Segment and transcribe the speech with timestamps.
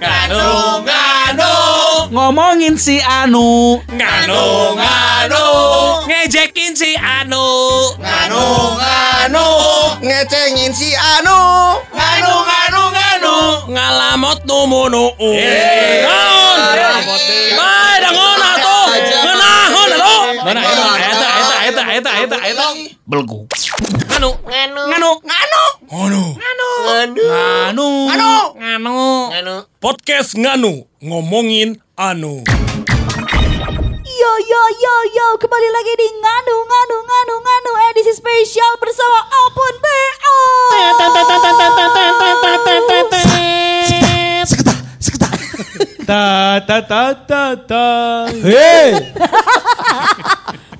[0.00, 1.52] Nganu, nganu,
[2.10, 3.78] Ngomongin si Anu.
[3.86, 4.42] nganu,
[4.78, 5.44] nganu,
[6.10, 7.46] Ngejekin si Anu.
[8.02, 8.42] nganu,
[8.82, 9.46] nganu,
[10.02, 11.38] Ngecengin si Anu.
[11.94, 13.34] nganu, nganu, nganu.
[13.70, 15.04] Ngalamot numunu.
[16.02, 16.58] Naon?
[17.58, 18.86] Bae dangon atuh.
[19.22, 20.22] Ngeunahon atuh.
[20.44, 20.60] Mana
[21.94, 22.66] eta eta eta eta eta eta eta.
[23.06, 23.46] Belgu.
[24.18, 24.30] Anu.
[24.42, 24.82] Nganu.
[24.90, 25.10] Nganu.
[25.22, 26.22] Nganu.
[26.34, 26.68] Nganu.
[27.54, 27.88] Nganu.
[28.58, 28.98] Nganu.
[29.30, 29.54] Nganu.
[29.78, 32.42] Podcast Nganu ngomongin anu.
[34.14, 39.74] Yo yo yo yo kembali lagi di nganu nganu nganu nganu edisi spesial bersama Apun
[39.78, 40.38] BO.
[44.44, 45.28] Seketa, seketa.
[46.02, 47.86] Ta ta ta ta ta.
[48.42, 48.90] Hei.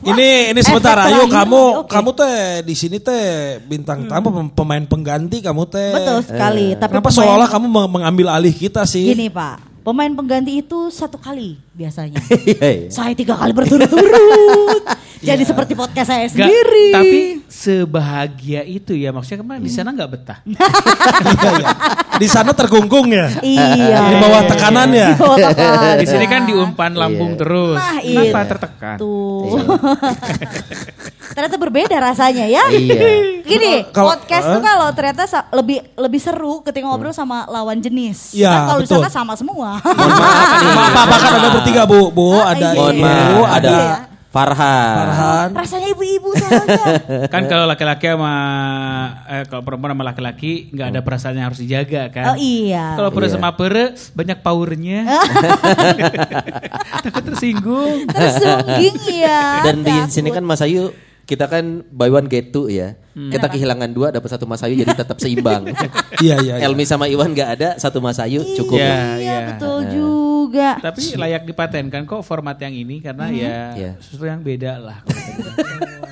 [0.07, 1.89] Ini ini sebentar ayo kamu oke.
[1.89, 3.25] kamu teh di sini teh
[3.61, 5.93] bintang tamu pem- pemain pengganti kamu teh.
[5.93, 6.67] Betul sekali.
[6.75, 9.07] Tapi Kenapa pemain- seolah kamu meng- mengambil alih kita sih?
[9.07, 12.21] Gini Pak, pemain pengganti itu satu kali biasanya.
[12.45, 12.89] Iya, iya.
[12.89, 14.83] saya tiga kali berturut-turut.
[15.25, 16.93] Jadi seperti podcast saya sendiri.
[16.93, 20.39] tapi sebahagia itu ya maksudnya kemarin di sana nggak betah.
[20.45, 21.69] Iya, iya.
[22.15, 23.27] Di sana terkungkung ya.
[23.41, 23.99] iya.
[24.07, 25.09] Di bawah tekanan ya.
[25.11, 25.95] Di bawah tekanan.
[25.97, 27.81] Di sini kan diumpan lambung terus.
[27.81, 28.45] Nah, Kenapa iya.
[28.47, 28.97] tertekan?
[29.01, 29.59] Tuh.
[31.35, 32.63] ternyata berbeda rasanya ya.
[32.71, 33.43] Iya.
[33.43, 38.33] Gini, Kalau- podcast tuh kalau ternyata lebih lebih seru ketika ngobrol sama lawan jenis.
[38.33, 39.81] Iya, Kan kalau di sana sama semua.
[39.83, 42.79] Maaf, maaf, kan ada bertiga bu, bu, Ah, ada iya.
[42.79, 43.75] Mohon ibu, maaf, ada
[44.35, 44.95] Farhan.
[44.99, 45.49] Farhan.
[45.55, 46.85] Rasanya ibu-ibu soalnya.
[47.33, 48.35] Kan kalau laki-laki sama
[49.31, 52.35] eh, kalau perempuan sama laki-laki nggak ada perasaan yang harus dijaga kan.
[52.35, 52.99] Oh iya.
[52.99, 53.35] Kalau pere Iya.
[53.39, 55.01] sama pere banyak powernya.
[57.07, 58.11] Takut tersinggung.
[58.11, 59.63] Tersungging ya.
[59.63, 60.91] Dan di sini kan Mas Ayu
[61.25, 62.97] kita kan buy one get two ya.
[63.15, 65.65] Kita kehilangan dua dapat satu Mas Ayu jadi tetap seimbang.
[66.25, 66.55] Iya, iya.
[66.61, 66.65] iya.
[66.65, 68.79] Elmi sama Iwan nggak ada, satu Mas Ayu cukup.
[68.79, 69.39] Iya, Iya, iya.
[69.55, 70.71] betul juga.
[70.79, 73.91] Tapi layak dipatenkan kok format yang ini karena ya Iya.
[73.99, 74.99] sesuatu yang beda lah.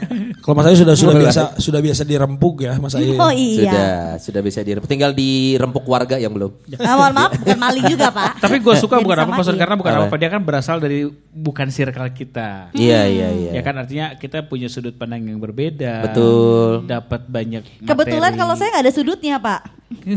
[0.42, 3.14] Kalau Mas Ayu sudah sudah biasa sudah biasa dirempuk ya Mas Ayu.
[3.14, 3.38] Oh ya.
[3.38, 3.54] iya.
[3.62, 4.90] Sudah, sudah bisa dirempuk.
[4.90, 6.50] Tinggal dirempuk warga yang belum.
[6.82, 8.42] Nah, mohon maaf, bukan maling juga pak.
[8.42, 10.04] Tapi gue suka Jadi bukan apa maksud karena bukan Apa?
[10.10, 12.74] apa dia kan berasal dari bukan circle kita.
[12.74, 13.50] Iya, iya, iya.
[13.54, 16.10] Ya kan artinya kita punya sudut pandang yang berbeda.
[16.10, 16.90] Betul.
[16.90, 18.40] Dapat banyak Kebetulan materi.
[18.42, 19.60] kalau saya nggak ada sudutnya pak.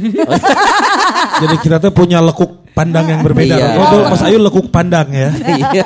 [1.45, 3.55] Jadi kita tuh punya lekuk pandang yang berbeda.
[3.55, 3.67] Iya.
[3.77, 5.29] Oh, Mas Ayu lekuk pandang ya.
[5.31, 5.85] Iya.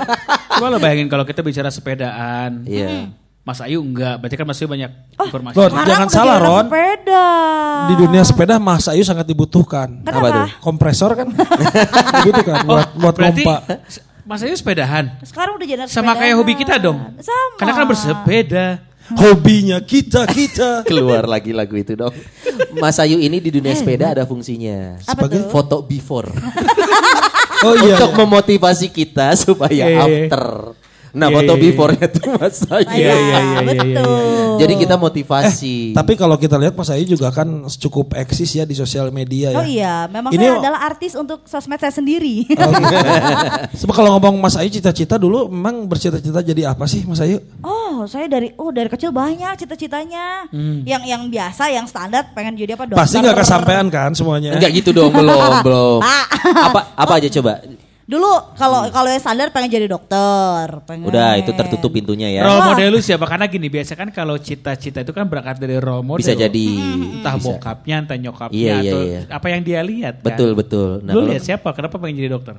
[0.56, 2.64] Coba lo bayangin kalau kita bicara sepedaan.
[2.64, 3.12] Iya.
[3.50, 5.56] Mas Ayu enggak, berarti kan Mas Ayu banyak informasi.
[5.58, 6.70] Ron, jangan salah Ron.
[6.70, 7.26] Sepeda.
[7.90, 9.90] Di dunia sepeda Mas Ayu sangat dibutuhkan.
[10.06, 10.22] Kenapa?
[10.22, 10.48] Apa tuh?
[10.62, 11.28] Kompresor kan
[12.22, 13.82] dibutuhkan Oh, buat buat berarti pompa.
[14.22, 15.18] Mas Ayu sepedahan.
[15.26, 17.18] Sekarang udah jadi anak Sama kayak hobi kita dong.
[17.18, 17.58] Sama.
[17.58, 18.66] Karena kan bersepeda.
[19.10, 20.70] Hobinya kita kita.
[20.90, 22.14] Keluar lagi lagu itu dong.
[22.78, 25.02] Mas Ayu ini di dunia sepeda ada fungsinya.
[25.02, 25.50] Apa Sebagai- tuh?
[25.50, 26.30] Foto before.
[27.60, 28.00] Oh iya.
[28.00, 30.00] Untuk memotivasi kita supaya Iya, iya.
[30.32, 30.44] after.
[31.12, 31.64] Nah, Iya, foto iya, iya.
[31.66, 32.86] before-nya tuh Mas Ayu.
[32.86, 34.48] Iya, Iya, iya, iya, betul.
[34.60, 35.76] Jadi kita motivasi.
[35.92, 37.48] Tapi kalau kita lihat Mas Ayu juga kan
[37.80, 39.58] cukup eksis ya di sosial media ya.
[39.58, 42.46] Oh iya, memang Ini- saya adalah artis untuk sosmed saya sendiri.
[42.52, 42.96] Oh, gitu.
[43.80, 47.42] Sebab kalau ngomong Mas Ayu cita-cita dulu memang bercita-cita jadi apa sih Mas Ayu?
[47.62, 50.46] Oh, saya dari oh dari kecil banyak cita-citanya.
[50.86, 52.86] Yang yang biasa, yang standar pengen jadi apa?
[52.92, 54.54] Pasti nggak kesampaian kan semuanya.
[54.54, 56.00] Enggak gitu dong, belum, belum.
[56.70, 57.60] Apa apa aja coba?
[58.10, 61.06] Dulu kalau kalau yang standar pengen jadi dokter, pengen.
[61.06, 62.42] Udah itu tertutup pintunya ya.
[62.42, 63.30] Role model lu siapa?
[63.30, 66.18] Karena gini, biasa kan kalau cita-cita itu kan berangkat dari role model.
[66.18, 66.68] Bisa jadi.
[67.22, 67.46] Entah Bisa.
[67.46, 69.20] bokapnya, entah nyokapnya, Iya, iya, atau iya.
[69.30, 70.26] apa yang dia lihat kan.
[70.26, 71.06] Betul, betul.
[71.06, 71.70] Nah, lu kalau- lihat siapa?
[71.70, 72.58] Kenapa pengen jadi dokter?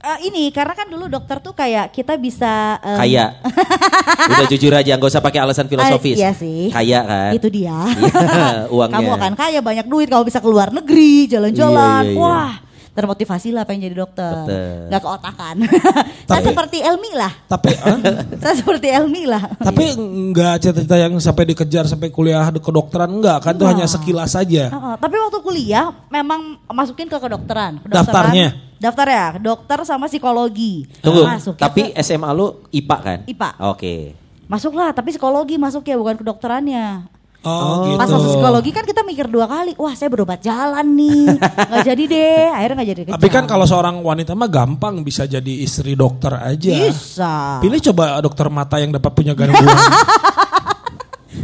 [0.00, 3.36] Eh, ini karena kan dulu dokter tuh kayak kita bisa em, Kaya.
[4.32, 6.16] Udah jujur aja, nggak usah pakai alasan filosofis.
[6.16, 6.68] Ah, iya sih.
[6.68, 7.32] Kaya kan.
[7.36, 7.76] Itu dia.
[8.00, 8.96] Iya, uangnya.
[8.96, 12.04] Kamu akan kaya banyak duit, kamu bisa keluar negeri, jalan-jalan.
[12.04, 12.20] Iya, iya, iya.
[12.20, 12.52] Wah,
[12.90, 14.34] termotivasi lah pengen jadi dokter.
[14.46, 14.90] Betul.
[14.90, 15.54] Gak keotakan.
[16.28, 17.32] Saya Tapi- seperti Elmi lah.
[17.46, 17.96] Tapi ah,
[18.38, 19.42] Saya seperti Elmi lah.
[19.58, 19.84] tapi
[20.30, 24.70] nggak cita-cita yang sampai dikejar sampai kuliah ke kedokteran enggak kan itu hanya sekilas saja.
[24.70, 27.82] Heeh, tapi waktu kuliah memang masukin ke kedokteran.
[27.82, 28.48] Kedokteran, Daftarnya?
[28.80, 30.88] Daftar ya, dokter sama psikologi.
[31.04, 31.54] Tunggu, Masuk.
[31.60, 33.18] tapi SMA lu IPA kan?
[33.28, 33.50] IPA.
[33.68, 34.16] Oke.
[34.48, 37.04] Masuklah, tapi psikologi masuk ya bukan kedokterannya.
[37.40, 37.96] Oh, gitu.
[37.96, 42.02] Pas masuk psikologi kan kita mikir dua kali, wah saya berobat jalan nih, nggak jadi
[42.04, 43.00] deh, akhirnya nggak jadi.
[43.16, 46.68] Tapi kan kalau seorang wanita mah gampang bisa jadi istri dokter aja.
[46.68, 47.64] bisa.
[47.64, 49.64] Pilih coba dokter mata yang dapat punya gangguan.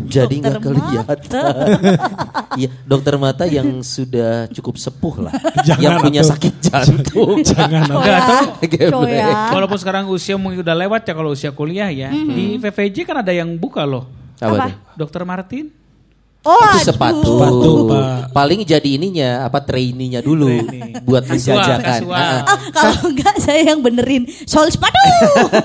[0.07, 1.55] Jadi nggak kelihatan.
[2.57, 5.33] Iya, dokter mata yang sudah cukup sepuh lah.
[5.69, 6.33] Jangan yang punya atuh.
[6.33, 7.45] sakit jantung.
[7.45, 7.85] Jangan.
[7.85, 8.17] Enggak,
[8.89, 9.05] atau
[9.53, 12.09] walaupun sekarang usia mungkin udah lewat ya kalau usia kuliah ya.
[12.09, 14.09] Di VVJ kan ada yang buka loh.
[14.41, 14.67] Apa, Apa?
[14.97, 15.69] Dokter Martin.
[16.47, 17.27] Oh, Itu sepatu.
[17.27, 18.31] Sepatu, Pak.
[18.31, 20.47] Paling jadi ininya apa trainee-nya dulu
[21.03, 21.83] buat menjajakan.
[21.83, 22.15] kasual.
[22.15, 22.43] Ah, ah.
[22.47, 24.95] Ah, kalau enggak saya yang benerin soal sepatu.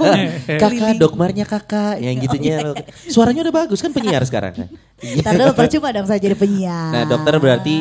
[0.62, 2.74] kakak dogmarnya kakak yang gitunya.
[3.14, 4.68] Suaranya udah bagus kan penyiar sekarang kan.
[5.02, 6.90] Dulu percuma dong saya jadi penyiar.
[6.92, 7.78] Nah dokter berarti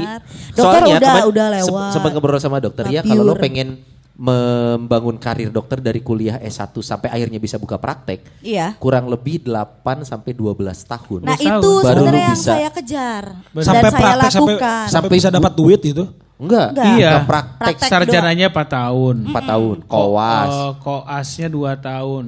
[0.52, 1.90] Dokter soalnya udah kemarin udah lewat.
[1.92, 3.80] sempat ngobrol sama dokter ya kalau lo pengen
[4.20, 8.76] membangun karir dokter dari kuliah S1 sampai akhirnya bisa buka praktek Iya.
[8.76, 11.24] kurang lebih 8 sampai 12 tahun.
[11.24, 12.52] Nah Baru itu baru lu sebenarnya yang bisa.
[12.52, 14.86] saya kejar Sampai dan saya praktek sampai lakukan.
[14.86, 16.04] sampai bisa dapat duit itu.
[16.36, 16.86] Enggak, Enggak.
[16.94, 17.10] Iya.
[17.10, 19.16] Bukan praktek Praktek Sarjananya 4 tahun.
[19.26, 20.48] 4 tahun, koas.
[20.50, 22.24] Eh, koasnya 2 tahun.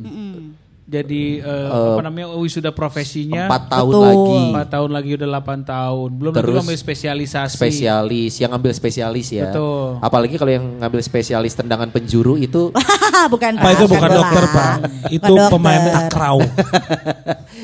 [0.92, 4.04] Jadi eh, apa namanya wisuda profesinya 4 tahun Betul.
[4.04, 4.40] lagi.
[4.52, 6.08] 4 tahun lagi udah 8 tahun.
[6.12, 7.56] Belum Terus Terus ambil spesialisasi.
[7.56, 9.48] Spesialis, yang ngambil spesialis ya.
[9.48, 9.96] Betul.
[9.98, 12.68] Apalagi kalau yang ngambil spesialis tendangan penjuru itu
[13.32, 14.18] bukan Pak itu bukan bola.
[14.18, 14.74] dokter Pak.
[15.10, 15.94] Itu Bukan pemain dokter.
[16.06, 16.38] takraw.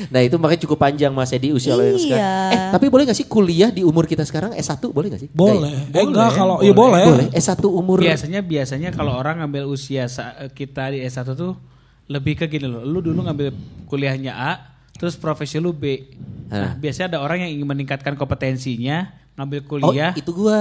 [0.09, 2.01] Nah itu makanya cukup panjang Mas Edi usia lo yang Iya.
[2.01, 2.49] sekarang.
[2.49, 5.29] Eh tapi boleh gak sih kuliah di umur kita sekarang S1 boleh gak sih?
[5.29, 5.69] Boleh.
[5.85, 6.65] Nggak Eh enggak kalau boleh.
[6.65, 6.97] iya boleh.
[6.97, 7.07] ya?
[7.07, 7.27] Boleh.
[7.31, 11.53] S1 umur Biasanya biasanya kalau orang ngambil usia eh, kita di S1 tuh
[12.09, 12.81] lebih ke gini loh.
[12.81, 13.53] Lu dulu ngambil
[13.85, 14.51] kuliahnya A,
[14.97, 16.09] terus profesi lu B.
[16.49, 20.11] Nah, biasanya ada orang yang ingin meningkatkan kompetensinya, ngambil Oh kuliah.
[20.17, 20.57] itu gua.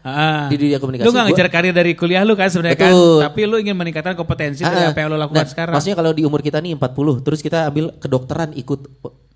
[0.00, 0.46] Ah.
[0.46, 2.94] Di dunia komunikasi Lu gak gua- ngejar karir dari kuliah lu kan sebenarnya kan,
[3.28, 5.74] tapi lu ingin meningkatkan kompetensi dari apa yang lu lakukan nah, sekarang.
[5.74, 8.80] Maksudnya kalau di umur kita nih 40, terus kita ambil kedokteran ikut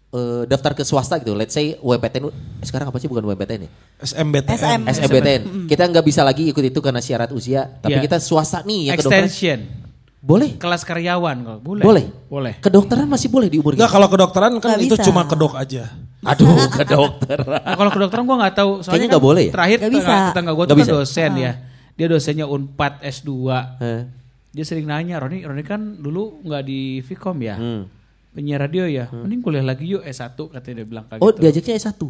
[0.07, 1.35] eh, daftar ke swasta gitu.
[1.35, 3.71] Let's say WPTN, eh, sekarang apa sih bukan WPTN ya?
[4.01, 4.55] SMBTN.
[4.55, 4.81] SM.
[4.87, 5.43] SMBTN.
[5.67, 8.07] Kita nggak bisa lagi ikut itu karena syarat usia, tapi Iya.
[8.07, 9.85] kita swasta nih yang kedokteran.
[10.27, 10.59] Boleh.
[10.59, 11.85] kelas karyawan kalau boleh.
[11.87, 12.05] Boleh.
[12.27, 12.55] Boleh.
[12.59, 15.07] Kedokteran masih boleh di umur Enggak kalau kedokteran kan Nggak itu bisa.
[15.07, 15.87] cuma kedok aja.
[16.21, 16.51] Aduh,
[16.83, 17.63] kedokteran.
[17.63, 18.71] Nah, kalau kedokteran gua nggak tahu.
[18.79, 19.53] Soalnya Kayaknya nggak kan boleh ya?
[19.55, 20.15] Terakhir tetangga, bisa.
[20.35, 21.53] tetangga gua tuh kan dosen ya.
[21.95, 23.31] Dia dosennya Unpad S2.
[23.81, 24.03] Eh,
[24.51, 27.83] Dia sering nanya, Roni, Roni kan dulu nggak di Vkom ya, hmm.
[28.33, 29.07] penyiar radio ya.
[29.07, 31.41] Mending kuliah lagi yuk S1 katanya dia bilang kayak Oh, gitu.
[31.41, 32.01] diajaknya S1.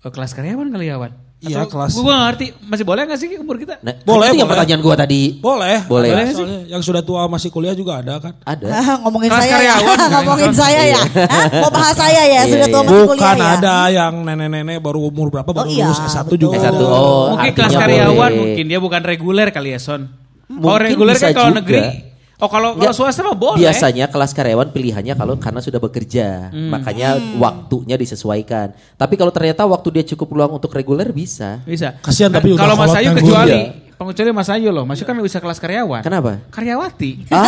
[0.00, 1.12] Oh, kelas karyawan kali ya, Wan?
[1.44, 1.92] Iya, kelas.
[1.92, 3.74] Gua gak ngerti, masih boleh gak sih umur kita?
[3.80, 5.20] Nah, Boleh, itu yang pertanyaan gua tadi.
[5.36, 5.84] Boleh.
[5.84, 6.10] Boleh.
[6.10, 8.32] Boleh soalnya Yang sudah tua masih kuliah juga ada kan.
[8.40, 8.66] Ada.
[8.70, 10.06] Ah, ngomongin Kelas saya karyawan, ya.
[10.16, 10.56] ngomongin kan?
[10.56, 11.02] saya ya.
[11.04, 11.46] Hah?
[11.60, 12.88] Mau bahas saya ya, Iya, sudah tua iya.
[12.88, 13.48] masih kuliah Bukan ya.
[13.54, 16.38] ada yang nenek-nenek baru umur berapa baru Oh iya, lulus S1 betul.
[16.40, 16.56] juga.
[16.58, 17.24] S1, oh.
[17.36, 18.38] mungkin kelas karyawan boleh.
[18.40, 20.02] mungkin dia bukan reguler kali ya, Son.
[20.44, 22.13] Kalau Mungkin reguler bisa kan kalau negeri.
[22.36, 23.60] Oh, kalau kalau Nggak, swasta mah boleh.
[23.60, 26.66] Biasanya kelas karyawan pilihannya kalau karena sudah bekerja, Hmm.
[26.68, 28.74] makanya waktunya disesuaikan.
[28.92, 31.62] Tapi kalau ternyata waktu dia cukup luang untuk reguler bisa.
[31.62, 31.94] Bisa.
[31.96, 33.94] Kasihan Kan tapi udah kalau Mas Ayu kan kecuali Iya.
[33.94, 36.02] pengecuali Mas Ayu loh, Mas Ayu kan bisa kelas karyawan.
[36.02, 36.42] Kenapa?
[36.50, 37.10] Karyawati.
[37.30, 37.46] Ah,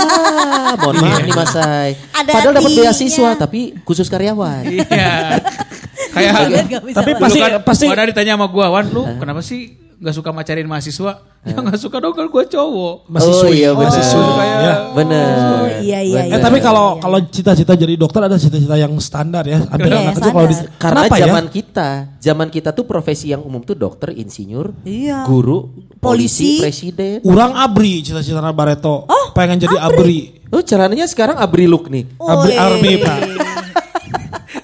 [0.80, 1.90] mohon maaf nih Mas Ay.
[2.12, 4.62] Ada Padahal dapat beasiswa tapi khusus karyawan.
[4.64, 5.42] Iya.
[6.14, 6.32] Kayak
[6.80, 10.30] bisa Tapi pasti- kan pasti- Wana ditanya sama gua, Wan, lu kenapa sih nggak suka
[10.30, 11.12] macarin mahasiswa?
[11.46, 13.06] Ya nggak suka dong kan gua cowok.
[13.06, 13.46] Mahasiswa.
[13.46, 13.86] Oh iya benar.
[13.86, 14.58] Mahasiswa kayak.
[14.58, 15.30] Ya, benar.
[15.30, 19.62] Oh, iya, iya, Eh tapi kalau kalau cita-cita jadi dokter ada cita-cita yang standar ya.
[19.62, 21.22] Hampir Iya, anak itu kalau di Karena Kenapa ya?
[21.30, 21.88] zaman kita,
[22.18, 25.22] zaman kita tuh profesi yang umum tuh dokter, insinyur, Iya.
[25.24, 25.70] guru,
[26.02, 26.64] polisi, Polisi.
[26.92, 27.16] presiden.
[27.22, 29.06] Urang abri cita-cita Bareto.
[29.32, 30.42] Pengen jadi abri.
[30.50, 32.06] Oh, celananya sekarang abri look nih.
[32.18, 32.58] Abri Woi.
[32.58, 33.18] army Pak.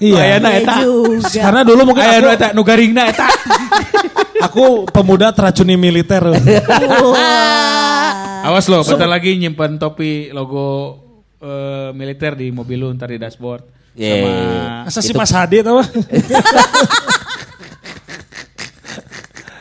[0.03, 0.21] Iya.
[0.35, 0.75] Iya eta.
[0.83, 1.41] juga.
[1.47, 3.27] Karena dulu mungkin Aya eta nu garingna eta.
[4.43, 6.23] aku pemuda teracuni militer.
[8.43, 10.99] Awas lo, bentar lagi nyimpan topi logo
[11.39, 13.63] eh, militer di mobil lu ntar di dashboard.
[13.93, 14.19] Yeah.
[14.19, 14.31] Sama
[14.89, 15.79] Masa si Itu- Mas Hadi tau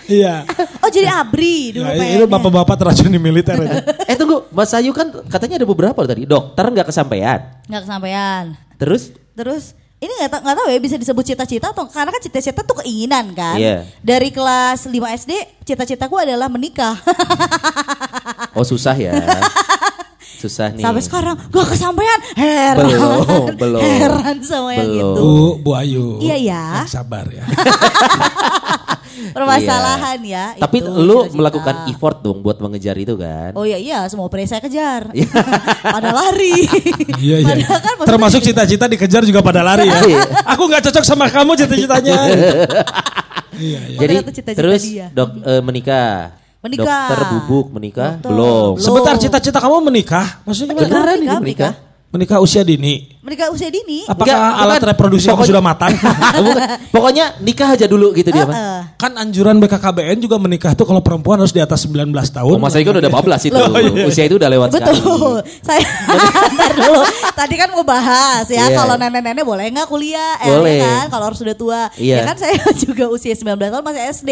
[0.02, 0.44] Iya.
[0.82, 2.16] Oh jadi abri dulu Ya, pengennya.
[2.20, 3.80] itu bapak-bapak teracuni militer aja.
[4.04, 6.26] Eh tunggu, Mas Ayu kan katanya ada beberapa loh tadi.
[6.26, 7.38] Dokter nggak kesampaian.
[7.64, 8.44] Nggak kesampaian.
[8.76, 12.82] Terus Terus ini nggak nggak tahu ya bisa disebut cita-cita atau karena kan cita-cita tuh
[12.82, 13.54] keinginan kan.
[13.54, 13.86] Iya.
[14.02, 15.32] Dari kelas 5 SD
[15.62, 16.98] cita-citaku adalah menikah.
[18.58, 19.14] oh susah ya.
[20.42, 20.82] susah nih.
[20.82, 22.18] Sampai sekarang gak kesampaian.
[22.34, 22.82] Heran.
[22.82, 23.78] Belum, belum.
[23.78, 25.14] Heran sama yang Belum.
[25.14, 25.22] itu.
[25.22, 26.06] Bu, Bu Ayu.
[26.18, 26.64] Iya, ya.
[26.90, 27.46] Sabar ya.
[29.36, 30.44] Permasalahan ya.
[30.56, 30.62] Iya.
[30.62, 31.36] Tapi itu lu cita-cita.
[31.38, 33.54] melakukan effort dong buat mengejar itu kan.
[33.54, 35.10] Oh iya iya, semua pria saya kejar.
[35.96, 36.66] pada lari.
[37.18, 37.66] Iya iya.
[37.66, 40.00] Padahal kan Termasuk cita-cita dikejar juga pada lari ya.
[40.02, 40.20] Iya.
[40.56, 42.18] Aku nggak cocok sama kamu cita-citanya.
[43.62, 43.98] iya iya.
[44.00, 45.06] Jadi Padahal itu cita-cita terus dia.
[45.12, 46.38] dok eh, menikah.
[46.62, 46.86] Menikah.
[47.10, 48.78] Dokter bubuk menikah Dokter, belum.
[48.78, 48.84] belum.
[48.84, 50.26] Sebentar cita-cita kamu menikah?
[50.46, 50.86] Maksudnya gimana?
[50.86, 51.72] Beneran ini menikah, menikah?
[52.12, 53.08] Menikah usia dini.
[53.24, 54.04] Menikah usia dini.
[54.04, 54.88] Apakah Enggak, alat bukan.
[54.92, 55.92] reproduksi Pokoknya- sudah matang?
[56.94, 58.44] Pokoknya nikah aja dulu gitu dia.
[58.44, 58.80] Heeh.
[59.00, 62.52] kan anjuran BKKBN juga menikah tuh kalau perempuan harus di atas 19 tahun.
[62.52, 63.56] Oh, Mas Ayu kan udah 14 itu.
[64.04, 64.92] Usia itu udah lewat sekali.
[64.92, 65.34] Betul.
[65.64, 65.80] Saya
[66.52, 67.00] Bentar dulu.
[67.32, 68.76] Tadi kan mau bahas ya Iya.
[68.76, 70.36] kalau nenek-nenek boleh nggak kuliah?
[70.36, 70.78] Eh, Boleh.
[70.84, 71.88] ya kan kalau harus sudah tua.
[71.96, 72.20] Iya.
[72.20, 74.30] Ya kan saya juga usia 19 tahun masih SD.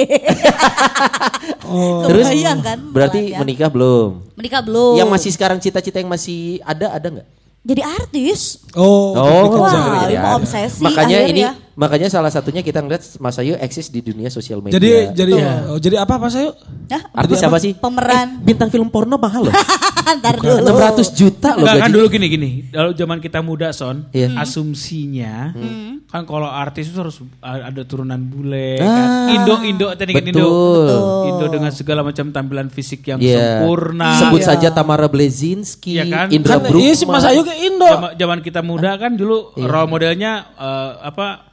[1.65, 2.05] Oh.
[2.05, 2.29] Terus
[2.61, 2.79] kan?
[2.93, 4.37] berarti menikah belum?
[4.37, 5.01] Menikah belum.
[5.01, 7.29] Yang masih sekarang cita-cita yang masih ada ada nggak?
[7.61, 8.65] Jadi artis.
[8.73, 9.61] Oh, Oh.
[9.61, 10.41] Wah, jadi ini mau ada.
[10.41, 11.51] obsesi Makanya akhirnya.
[11.53, 14.77] ini Makanya salah satunya kita ngeliat Mas Ayu eksis di dunia sosial media.
[14.77, 15.33] Jadi jadi
[15.65, 16.53] oh, jadi apa Mas Ayu?
[16.93, 17.03] Hah?
[17.17, 17.73] Artis siapa sih?
[17.73, 18.37] Pemeran.
[18.37, 19.55] Eh, bintang film porno mahal loh.
[20.21, 20.61] Ntar dulu.
[20.61, 22.51] 600 juta loh Enggak kan dulu gini gini.
[22.69, 24.37] Kalau zaman kita muda Son, Iya.
[24.37, 26.05] asumsinya Hmm.
[26.05, 29.09] kan kalau artis itu harus ada turunan bule Ah, kan.
[29.41, 30.45] Indo Indo teknik Indo.
[30.45, 30.85] betul.
[31.33, 33.65] Indo dengan segala macam tampilan fisik yang Iya.
[33.65, 34.21] sempurna.
[34.21, 36.27] Sebut saja Tamara Blazinski, Iya kan?
[36.29, 37.89] Indra Kan iya sih Mas Ayu ke Indo.
[37.89, 39.65] Zaman, zaman kita muda kan dulu Iya.
[39.65, 41.50] role modelnya eh, apa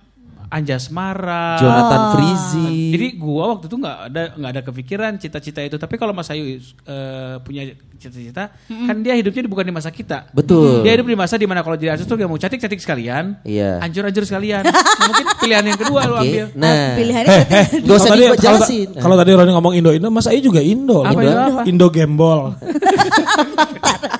[0.47, 1.57] Anjasmara.
[1.57, 2.91] Jonathan Frizi.
[2.91, 5.75] Jadi gua waktu itu nggak ada nggak ada kepikiran cita-cita itu.
[5.75, 10.29] Tapi kalau Mas Ayu eh, punya cita-cita, kan dia hidupnya bukan di masa kita.
[10.29, 10.85] Betul.
[10.85, 13.81] Dia hidup di masa di mana kalau jadi artis tuh dia mau cantik-cantik sekalian, Iya.
[13.81, 14.61] hancur-hancur sekalian.
[14.63, 14.73] Nah,
[15.09, 16.21] mungkin pilihan yang kedua lu Oke.
[16.23, 16.45] ambil.
[16.53, 18.59] Nah, Pilihannya Eh, eh, Gak usah kalau tadi- kalau
[19.01, 21.01] Kalau tadi Roni ngomong Indo Indo, Mas Ayu juga Indo.
[21.01, 21.61] Apa Indo, Indo?
[21.65, 22.39] Indo Gembol.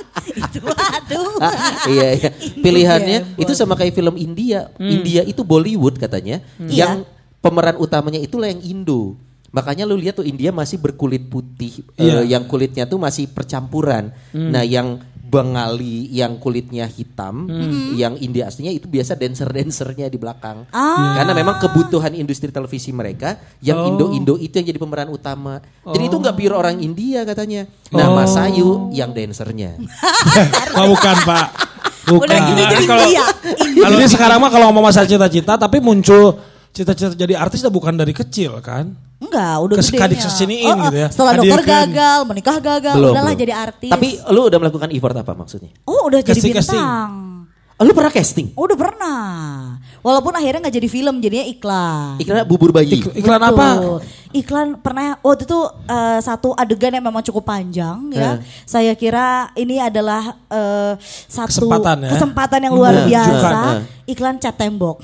[1.08, 1.40] itu aduh.
[1.40, 2.30] Ah, iya, iya.
[2.64, 4.68] Pilihannya itu sama kayak film India.
[4.78, 6.44] India itu Bollywood katanya.
[6.60, 7.08] Yang
[7.40, 9.16] pemeran utamanya itulah yang Indo.
[9.48, 12.22] Makanya lu lihat tuh India masih berkulit putih, Iya.
[12.22, 14.12] eh, yang kulitnya tuh masih percampuran.
[14.36, 17.52] Nah, yang Bengali yang kulitnya hitam,
[18.00, 20.64] yang India aslinya itu biasa dancer-dancernya di belakang.
[20.72, 21.20] Ah.
[21.20, 25.60] Karena memang kebutuhan industri televisi mereka yang Indo-Indo itu yang jadi pemeran utama.
[25.84, 27.68] Jadi itu nggak pure orang India katanya.
[27.92, 29.76] Nah, Mas Ayu yang dancernya.
[30.78, 31.48] Oh, bukan Pak.
[32.08, 32.30] Bukan.
[32.30, 33.26] Udah gini jadi Kalau- India.
[33.84, 36.40] Jadi sekarang mah kalau ngomong masalah cita-cita tapi muncul
[36.72, 39.07] cita-cita jadi artis udah bukan dari kecil kan?
[39.18, 40.02] Enggak, udah Kes- gedenya.
[40.06, 41.08] kadikesiniin gitu ya.
[41.10, 43.42] Setelah dokter gagal, menikah gagal, Belum, udahlah belum.
[43.42, 43.90] jadi artis.
[43.90, 45.72] Tapi lu udah melakukan effort apa maksudnya?
[45.84, 47.37] oh udah jadi bintang.
[47.78, 48.50] Oh, lu pernah casting?
[48.52, 49.22] Oh, udah pernah.
[50.02, 52.18] Walaupun akhirnya nggak jadi film, jadinya iklan.
[52.18, 52.90] Iklan bubur bayi.
[52.98, 53.68] Ik- iklan apa?
[53.76, 53.98] Betul.
[54.30, 58.34] Iklan pernah waktu itu eh, satu adegan yang memang cukup panjang ya.
[58.34, 58.36] Eh.
[58.64, 62.10] Saya kira ini adalah eh, satu Kesempatan ya.
[62.12, 63.30] kesempatan yang luar Nah, biasa.
[63.30, 64.98] tunjukkan, Iklan cat tembok.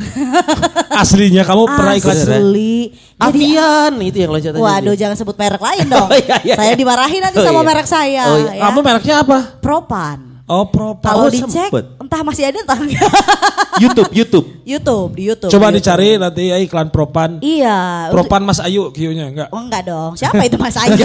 [1.06, 2.34] Aslinya kamu pernah iklan Asli.
[2.34, 2.74] Jadi
[3.20, 4.64] Avian itu yang loncatannya.
[4.64, 6.10] Waduh, jangan sebut merek lain dong.
[6.10, 7.68] Oh, iya, iya, saya dimarahin nanti Oh, sama iya.
[7.68, 8.24] merek saya.
[8.26, 8.52] Oh, iya.
[8.58, 8.62] ya.
[8.66, 9.38] Kamu mereknya apa?
[9.62, 10.33] Propan.
[10.44, 11.08] Oh, Propa.
[11.08, 11.86] Kalau Oh, dicek, sempet.
[11.96, 13.00] entah masih ada entah enggak.
[13.84, 14.48] YouTube, YouTube.
[14.68, 15.48] YouTube di YouTube.
[15.50, 17.40] Coba di dicari nanti ya iklan Propan.
[17.40, 17.64] YouTube.
[17.64, 18.12] Iya.
[18.12, 19.48] Propan Mas Ayu Q-nya enggak?
[19.50, 20.20] Oh enggak dong.
[20.20, 21.00] Siapa itu Mas Ayu?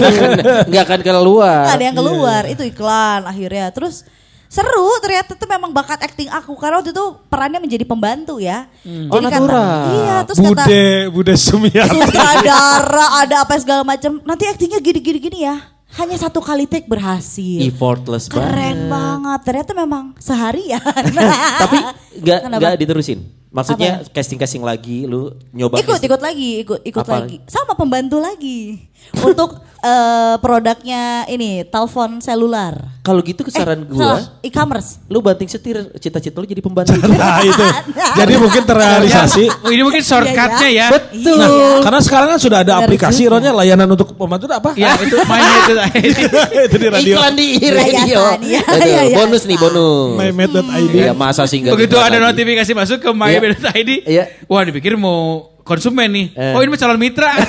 [0.67, 1.63] Enggak akan keluar.
[1.63, 2.41] Enggak ada yang keluar.
[2.45, 3.71] Itu iklan akhirnya.
[3.71, 4.03] Terus
[4.49, 8.67] seru ternyata itu memang bakat acting aku karena waktu itu perannya menjadi pembantu ya.
[9.07, 9.93] Oh, natural.
[9.95, 10.83] iya, terus kata Bude,
[11.15, 11.95] Bude Sumiati.
[11.95, 14.19] sutradara ada apa segala macam.
[14.19, 15.78] Nanti actingnya gini-gini gini ya.
[15.89, 17.65] Hanya satu kali take berhasil.
[17.65, 18.89] Effortless Keren banget.
[18.89, 19.39] banget.
[19.41, 20.81] Ternyata memang seharian.
[21.65, 21.77] Tapi
[22.21, 22.57] enggak Kenapa?
[22.61, 23.19] enggak diterusin.
[23.49, 26.05] Maksudnya casting-casting lagi lu nyoba ikut casting.
[26.05, 27.13] ikut lagi ikut ikut Apa?
[27.17, 28.77] lagi sama pembantu lagi
[29.25, 35.81] untuk eh, produknya ini telepon selular Kalau gitu kesaran Eh, gua, e-commerce lu banting setir
[35.97, 36.93] cita-cita lu jadi pembantu.
[37.09, 37.65] Nah itu.
[38.19, 39.65] Jadi mungkin terrealisasi.
[39.65, 40.87] Oh, ini mungkin shortcutnya ya.
[40.93, 41.41] Betul.
[41.41, 41.81] Iya.
[41.81, 43.39] Karena sekarang kan sudah ada Benar aplikasi juga.
[43.39, 44.69] Ronnya layanan untuk pembantu itu apa?
[44.77, 45.57] Ya itu mainnya
[45.97, 46.25] itu.
[46.69, 47.15] itu di radio.
[47.17, 48.19] Iklan di radio.
[48.45, 49.17] Iya, yayasan.
[49.17, 50.09] Bonus nih, bonus.
[50.19, 50.93] mymed.id.
[50.93, 54.23] Iya, masa sih enggak Begitu ada notifikasi masuk ke my.id, Iya.
[54.45, 56.27] wah dipikir mau konsumen nih.
[56.33, 56.53] Eh.
[56.53, 57.29] Oh ini mah calon mitra.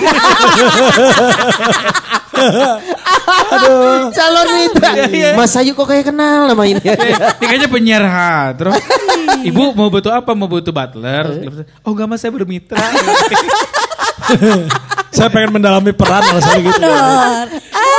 [4.10, 4.90] Calon mitra.
[5.36, 6.80] Mas Ayu kok kayak kenal nama ini.
[6.80, 6.96] Dia
[7.40, 8.52] kayaknya penyiar ha.
[8.54, 8.76] Terus
[9.48, 10.32] ibu mau butuh apa?
[10.32, 11.26] Mau butuh butler?
[11.84, 12.78] Oh enggak mas saya bermitra.
[15.10, 16.70] Saya pengen mendalami peran alasan gitu.
[16.78, 17.50] benar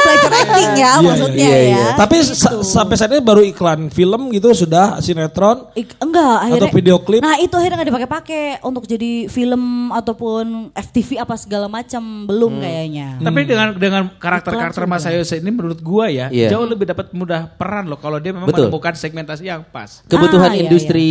[0.02, 1.86] belajar acting ya Iya, maksudnya iya, ya iya.
[1.96, 5.70] Tapi sa- sampai saat ini baru iklan film gitu sudah sinetron.
[5.74, 7.22] Ik- enggak akhirnya video klip?
[7.22, 12.62] nah itu akhirnya nggak dipakai-pakai untuk jadi film ataupun FTV apa segala macam belum Hmm.
[12.62, 16.52] kayaknya Tapi dengan dengan karakter-karakter Mas Ayu ini menurut gua ya Iya.
[16.52, 18.68] jauh lebih dapat mudah peran loh kalau dia memang Betul.
[18.68, 20.04] menemukan segmentasi yang pas.
[20.06, 21.10] Kebutuhan Ah, iya, industri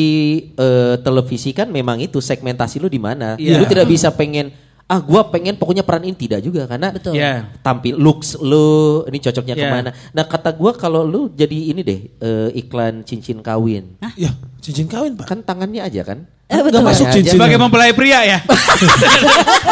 [0.52, 3.35] eh, televisi kan memang itu segmentasi lu di mana.
[3.37, 3.56] Iya.
[3.56, 4.50] Lu tidak bisa pengen
[4.90, 7.14] ah gua pengen pokoknya peran ini tidak juga karena Betul.
[7.14, 7.47] Iya.
[7.62, 9.62] tampil looks lu ini cocoknya Iya.
[9.62, 9.90] ke mana.
[10.11, 13.94] Nah kata gua kalau lu jadi ini deh eh, iklan cincin kawin.
[14.18, 15.30] Ya, cincin kawin, Pak.
[15.30, 16.26] Kan tangannya aja kan?
[16.50, 16.82] Eh, betul.
[16.82, 17.14] masuk Aja.
[17.14, 17.38] cincin.
[17.38, 18.38] Sebagai mempelai pria ya.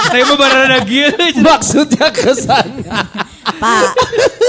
[0.07, 1.43] Saya mau barang gitu.
[1.43, 2.87] Maksudnya kesan.
[3.59, 3.91] Pak,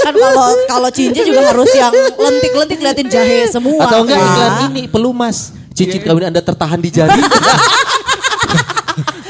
[0.06, 3.82] kan kalau kalau cincin juga harus yang lentik-lentik liatin jahe semua.
[3.82, 5.50] Atau enggak iklan ini pelumas.
[5.74, 7.18] Cincin kawin Anda tertahan di jari.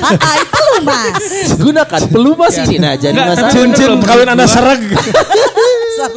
[0.01, 1.25] Kakak itu lu mas.
[1.55, 2.77] Gunakan pelumas ini.
[2.77, 3.53] Nah, jadi masalah.
[3.53, 4.81] Cincin kawin Anda sereg.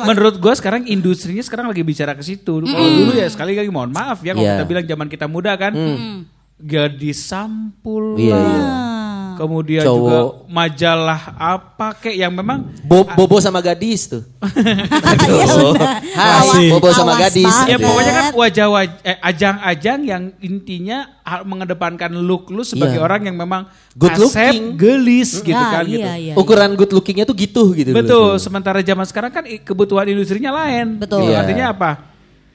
[0.01, 2.63] Menurut gua sekarang industrinya sekarang lagi bicara ke situ.
[2.63, 4.53] Kalau dulu ya sekali lagi mohon maaf ya kalau Iya.
[4.55, 5.73] kita bilang zaman kita muda kan.
[6.55, 8.39] Gadis sampul Iya, lah.
[8.39, 8.63] iya.
[9.35, 9.97] Kemudian Cowok.
[9.97, 14.23] juga majalah apa kayak yang memang Bo- Bobo sama gadis tuh.
[15.23, 15.73] Iya Aduh.
[15.73, 15.99] benar.
[16.13, 17.45] Hai, Awas- Bobo sama awas gadis.
[17.45, 17.67] banget.
[17.67, 20.97] Ya pokoknya kan wajah wajah eh, ajang-ajang yang intinya
[21.43, 23.03] mengedepankan look lu sebagai Iya.
[23.03, 24.21] orang yang memang Good kasep,
[24.51, 24.63] looking.
[24.75, 26.09] gelis gitu Nah, kan iya, gitu.
[26.19, 27.91] iya, Ukuran good lookingnya tuh gitu gitu.
[27.91, 30.97] Betul, sementara zaman sekarang kan kebutuhan industrinya lain.
[30.97, 31.23] Betul.
[31.23, 31.31] Gitu.
[31.31, 31.37] Iya.
[31.39, 31.91] Artinya apa?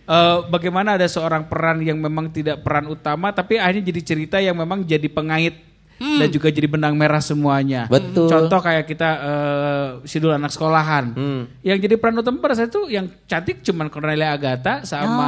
[0.04, 4.56] Eh, bagaimana ada seorang peran yang memang tidak peran utama tapi akhirnya jadi cerita yang
[4.56, 5.67] memang jadi pengait
[5.98, 7.84] dan juga jadi benang merah semuanya.
[7.86, 8.30] Betul.
[8.30, 11.12] Contoh kayak kita eh, Sidul anak sekolahan.
[11.60, 15.26] Yang jadi peran utama pada saat itu yang cantik cuman Cornelia Agatha sama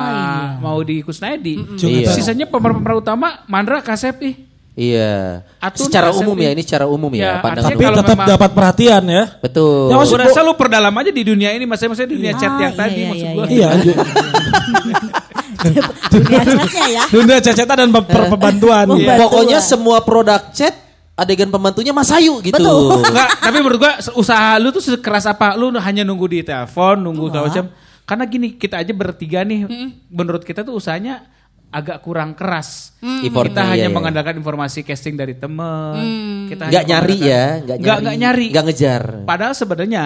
[0.58, 1.76] Maudi Kusnaedi.
[1.76, 2.10] Iya.
[2.10, 4.36] Sisanya pemeran-pemeran utama Mandra Kasep ih.
[4.70, 5.44] Iya.
[5.58, 7.68] Atun secara umum ya ini secara umum ya, Ya, pandangan.
[7.68, 9.24] Tapi Kalau tetap memang- dapat perhatian ya.
[9.42, 9.90] Betul.
[9.90, 12.60] Ya, maksud Gue rasa lu perdalam aja di dunia ini, maksudnya maksudnya dunia chat Ah,
[12.62, 13.44] yang iya, tadi iya, maksud iya, gue.
[13.50, 13.68] Iya.
[16.10, 17.02] Dunia chatnya ya.
[17.06, 18.84] Dunia cecetan dan per- per- pembantuan.
[18.86, 19.20] Membantu Iya.
[19.20, 20.74] Pokoknya semua produk chat
[21.14, 22.56] adegan pembantunya Mas Ayu gitu.
[22.56, 23.04] Betul.
[23.04, 25.52] Enggak, tapi menurut gua usaha lu tuh sekeras apa?
[25.54, 27.64] Lu hanya nunggu di telepon, nunggu segala macam.
[28.02, 29.68] Karena gini, kita aja bertiga nih,
[30.08, 31.22] menurut kita tuh usahanya
[31.70, 32.98] agak kurang keras.
[32.98, 33.94] Effortnya, Kita hanya iya, iya.
[33.94, 35.94] mengandalkan informasi casting dari temen.
[36.48, 38.02] Kita Nggak nyari mengandalkan- ya, nggak Nggak nyari.
[38.02, 38.46] nggak nyari.
[38.50, 39.02] Nggak ngejar.
[39.22, 40.04] Padahal sebenarnya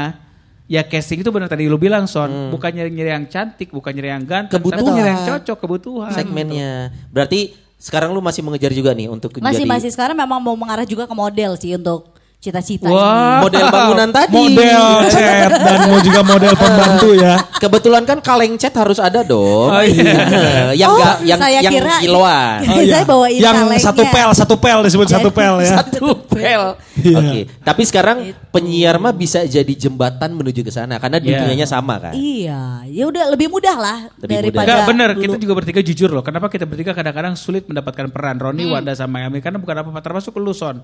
[0.67, 2.49] ya casting itu benar tadi lu bilang Son, Hmm.
[2.49, 4.81] bukan nyari-nyari yang cantik, bukan nyari yang ganteng, Kebutuhan.
[4.81, 6.11] tapi nyari yang cocok kebutuhan.
[6.11, 6.73] Segmennya.
[7.09, 10.85] Berarti sekarang lu masih mengejar juga nih untuk Masih jadi masih sekarang memang mau mengarah
[10.85, 13.41] juga ke model sih untuk cita-cita Wah.
[13.41, 14.37] model bangunan tadi.
[14.53, 17.41] Model chat dan mau juga model pembantu ya.
[17.57, 19.69] Kebetulan kan kaleng chat harus ada dong.
[19.69, 20.69] Oh, iya.
[20.81, 22.59] yang Oh, enggak yang saya yang kira- kiloan.
[22.63, 23.81] Oh, Saya bawain Yang kalengnya.
[23.81, 25.73] satu pel, satu pel disebut satu pel ya.
[25.79, 26.63] Satu pel.
[26.97, 27.17] Iya.
[27.17, 28.17] Oke, tapi sekarang
[28.49, 31.43] penyiar mah bisa jadi jembatan menuju ke sana karena Iya.
[31.43, 32.15] dunianya sama kan.
[32.15, 35.23] Iya, ya udah lebih mudah lah Lebih daripada Enggak bener, dulu.
[35.23, 36.23] kita juga bertiga jujur loh.
[36.23, 40.35] Kenapa kita bertiga kadang-kadang sulit mendapatkan peran Roni, Wanda sama Yami karena bukan apa-apa termasuk
[40.37, 40.79] lu Son.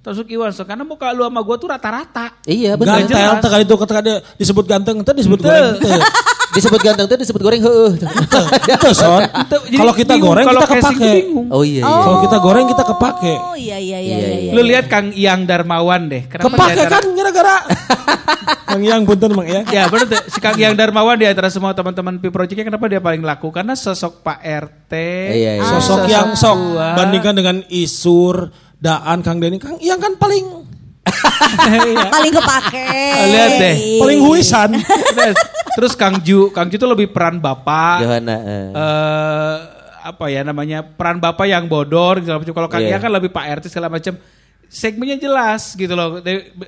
[0.00, 2.36] Termasuk Iwan Son karena muka lu sama gua tuh rata-rata.
[2.44, 3.00] Iya benar.
[3.02, 3.40] Ganteng.
[3.40, 5.48] Tekan itu ketika dia disebut ganteng, itu disebut Betul.
[5.48, 5.68] goreng.
[5.74, 5.88] Itu.
[6.54, 7.58] disebut ganteng tuh disebut goreng.
[7.58, 9.22] Itu son.
[9.24, 11.12] Itu jadi Kalau kita goreng kalau kita kepake.
[11.50, 11.98] Oh iya iya.
[11.98, 13.32] Kalau kita goreng kita kepake.
[13.34, 14.38] Oh iya iya iya Iya, iya.
[14.40, 14.52] iya.
[14.52, 16.26] Lu lihat Kang Iyang Darmawan deh.
[16.26, 17.56] Kenapa Kepake antara- kan gara-gara.
[18.74, 19.62] Mang Yang punten Mang ya.
[19.70, 22.98] Ya bener tuh, si Kang Iyang Darmawan di antara semua teman-teman Pi Projectnya kenapa dia
[22.98, 23.54] paling laku?
[23.54, 24.92] Karena sosok Pak RT.
[25.30, 25.70] Iya, iya.
[25.78, 26.58] Sosok yang sok
[26.98, 30.44] bandingkan dengan Isur, Daan, Kang Deni, Kang Yang kan paling
[31.04, 32.08] Iya.
[32.16, 32.88] Paling kepake.
[33.30, 34.70] Lihat deh, paling huisan.
[34.82, 38.06] Terus- Terus Kang Ju, Kang Ju tuh lebih peran bapak.
[38.06, 38.22] Eh.
[38.22, 39.54] eh
[40.04, 42.54] apa ya namanya peran bapak yang bodor segala macam.
[42.54, 42.94] Kalau Kang Iya.
[42.94, 44.14] Iya kan lebih Pak RT segala macam.
[44.74, 46.18] Segmennya jelas gitu loh.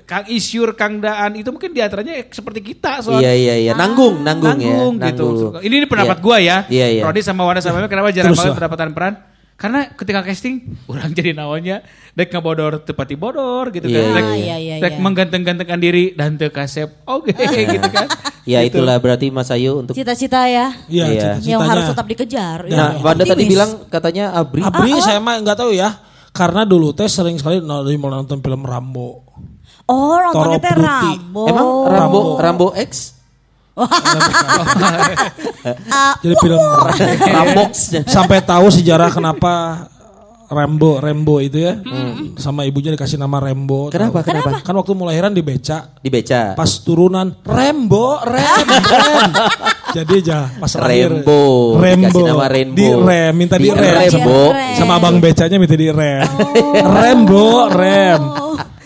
[0.07, 3.73] Kang Isyur, Kang Daan itu mungkin di antaranya seperti kita soal Iya iya iya.
[3.75, 4.71] Nanggung nanggung, ya.
[4.71, 5.27] nanggung gitu.
[5.27, 5.53] Nanggung.
[5.59, 6.23] Ini, ini pendapat Iya.
[6.23, 6.57] gua ya.
[6.71, 7.03] Iya iya.
[7.03, 9.15] Rodi sama Wanda sama kenapa jarang banget pendapatan peran?
[9.57, 11.81] Karena ketika casting orang jadi naonnya
[12.13, 14.13] dek ngebodor tepati bodor gitu Iya, kan.
[14.15, 15.03] Dek, iya, iya, dek iya.
[15.03, 17.03] mengganteng-gantengkan diri dan teu kasep.
[17.05, 17.35] Oke
[17.75, 18.07] gitu kan.
[18.47, 18.79] Ya Gitu.
[18.79, 20.71] itulah berarti Mas Ayu untuk Cita-cita ya.
[20.87, 21.11] Iya, Iya.
[21.11, 21.51] cita-citanya.
[21.51, 22.59] Yang harus tetap dikejar.
[22.71, 24.63] Nah, Ya, Wanda tadi bilang katanya Abri.
[24.63, 25.91] Abri saya mah nggak tahu ya.
[26.37, 29.25] Karena dulu teh sering sekali dari mulai nonton film Rambo.
[29.89, 30.77] Oh, nontonnya teh.
[30.77, 31.43] Rambo.
[31.49, 33.17] Emang Rambo Rambo X?
[33.77, 33.93] Ah,
[36.25, 36.57] Jadi film
[37.21, 37.93] Rambox.
[38.17, 39.85] sampai tahu sejarah kenapa
[40.49, 41.77] Rambo Rambo itu ya
[42.39, 43.93] sama ibunya dikasih nama Rambo.
[43.93, 44.29] Kenapa, Tahu?
[44.33, 44.51] kenapa?
[44.65, 46.57] Kan waktu melahiran di beca Di beca.
[46.57, 49.33] pas turunan Rambo rem rem.
[49.87, 51.77] Jadi aja pas Rembo.
[51.79, 52.75] Rembo Dikasih nama Rainbow.
[52.75, 53.95] di rem minta di, Di rem.
[54.11, 54.43] Rembo.
[54.51, 54.75] Rem.
[54.75, 56.27] Sama abang becanya minta di rem.
[56.83, 58.23] Rembo rem.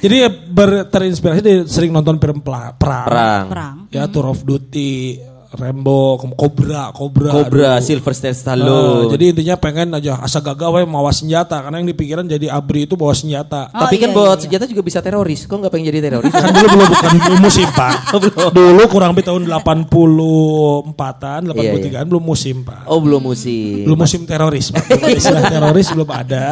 [0.01, 2.73] Jadi ya ber, terinspirasi dari sering nonton film perang.
[2.81, 3.45] Perang.
[3.53, 3.75] perang.
[3.93, 7.31] Ya Tour of Duty, Rembo, Cobra, Cobra.
[7.33, 7.83] Cobra, aduh.
[7.83, 9.11] Sylvester Eh, Stallone.
[9.11, 12.95] jadi intinya pengen aja asa gagah we mawa senjata karena yang dipikiran jadi abri itu
[12.95, 13.67] bawa senjata.
[13.67, 14.41] Tapi Oh, kan iya, bawa iya.
[14.41, 15.45] senjata juga bisa teroris.
[15.45, 16.31] Kok nggak pengen jadi teroris?
[16.31, 17.11] kan dulu belum bukan
[17.41, 17.95] musim pak.
[18.57, 22.87] Dulu kurang lebih tahun 84-an, 83-an belum musim pak.
[22.87, 23.83] oh belum musim.
[23.85, 24.87] Belum musim teroris pak.
[24.87, 26.47] Belum ada istilah teroris belum ada.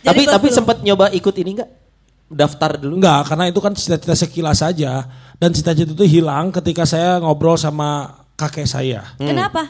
[0.00, 0.54] tapi Jadi tapi belum.
[0.54, 1.70] sempat nyoba ikut ini nggak?
[2.26, 2.98] Daftar dulu.
[2.98, 5.06] Enggak, karena itu kan cita-cita sekilas saja.
[5.34, 9.16] Dan cita-cita itu hilang ketika saya ngobrol sama kakek saya.
[9.16, 9.66] Kenapa?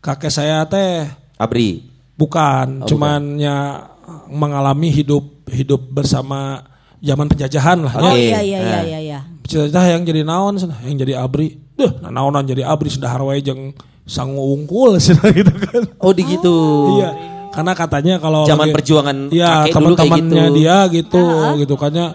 [0.00, 1.04] Kakek saya teh
[1.36, 1.84] Abri.
[2.16, 3.84] bukan, Oh, cuman ya
[4.26, 6.64] mengalami hidup hidup bersama
[6.98, 7.92] zaman penjajahan lah.
[7.94, 8.82] Oh iya iya iya Nah.
[8.82, 9.18] iya iya.
[9.42, 11.60] Cita-cita yang jadi naon yang jadi abri.
[11.76, 15.82] Duh, nah naonan jadi abri sudah harway jeung sangu unggul cenah gitu kan.
[16.00, 16.56] Oh di gitu.
[16.96, 17.10] Iya.
[17.52, 20.56] Karena katanya kalau Zaman lagi- perjuangan Iya, kakek dulu kayak teman-temannya gitu.
[20.56, 21.24] dia gitu,
[21.58, 22.06] gitu kannya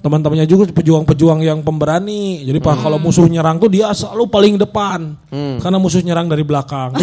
[0.00, 2.46] teman-temannya juga pejuang-pejuang yang pemberani.
[2.46, 5.18] Jadi pak kalau musuh nyerang tuh dia selalu paling depan.
[5.60, 6.96] Karena musuh nyerang dari belakang.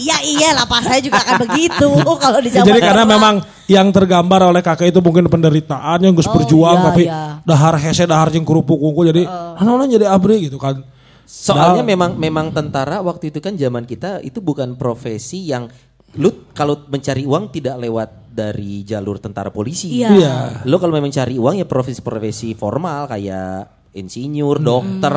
[0.00, 1.88] Iya iya lah pas saya juga akan begitu
[2.24, 3.34] kalau di zaman Jadi karena memang
[3.70, 7.22] yang tergambar oleh kakek itu mungkin penderitaan yang gus Oh, berjuang iya, tapi iya.
[7.42, 9.22] dahar hese dahar jeung kerupuk kuku jadi
[9.58, 10.82] anak jadi abri gitu kan.
[11.30, 15.70] Soalnya Nah, memang memang tentara waktu itu kan zaman kita itu bukan profesi yang
[16.12, 19.90] lu kalau mencari uang tidak lewat dari jalur tentara polisi.
[19.92, 20.08] Iya.
[20.10, 20.34] Iya.
[20.64, 25.14] Lu kalau memang cari uang ya profesi-profesi formal kayak insinyur, dokter,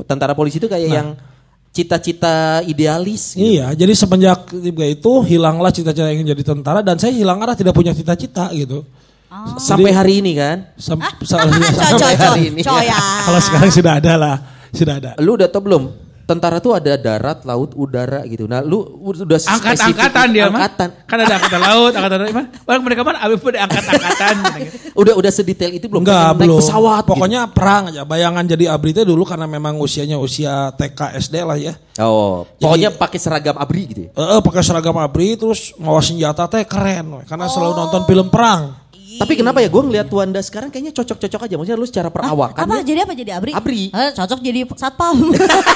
[0.00, 1.08] tentara polisi itu kayak yang
[1.68, 3.34] cita-cita idealis.
[3.34, 3.44] gitu.
[3.54, 7.70] Iya, jadi semenjak tiga itu hilanglah cita-cita ingin jadi tentara dan saya hilang arah tidak
[7.72, 8.82] punya cita-cita gitu.
[9.60, 10.72] Sampai hari ini kan.
[10.74, 11.60] Sam- Ah, sa- coy
[11.94, 12.60] coy hari ini.
[12.64, 12.96] ya.
[13.28, 14.34] Kalau sekarang sudah ada lah,
[14.72, 15.10] sudah ada.
[15.20, 16.07] Lu udah tau belum?
[16.28, 18.44] Tentara tuh ada darat, laut, udara gitu.
[18.44, 20.60] Nah, lu udah spesifik Angkat-angkatan dia mah.
[20.60, 20.88] angkatan.
[21.08, 22.34] Kan ada angkatan laut, angkatan darat.
[22.36, 22.48] Mana?
[22.68, 24.34] Orang mereka mana abis pada angkat-angkatan.
[24.60, 24.76] gitu.
[24.92, 26.04] Udah udah sedetail itu belum?
[26.04, 26.60] Enggak, belum.
[26.60, 27.08] pesawat.
[27.08, 27.16] gitu.
[27.16, 28.04] Pokoknya perang aja.
[28.04, 31.72] Bayangan jadi abri itu dulu karena memang usianya usia TK SD lah ya.
[32.04, 34.00] Oh, pokoknya pakai seragam abri gitu.
[34.06, 34.10] ya?
[34.12, 37.22] Eh, pakai seragam abri terus bawa senjata teh keren, we.
[37.24, 38.76] karena selalu nonton film perang.
[39.18, 41.54] Tapi kenapa ya gue ngeliat Wanda sekarang kayaknya cocok-cocok aja.
[41.58, 42.62] Maksudnya lu secara perawakan.
[42.62, 43.52] Apa jadi apa jadi abri?
[43.52, 43.82] Abri.
[43.90, 45.16] Eh, cocok jadi satpam.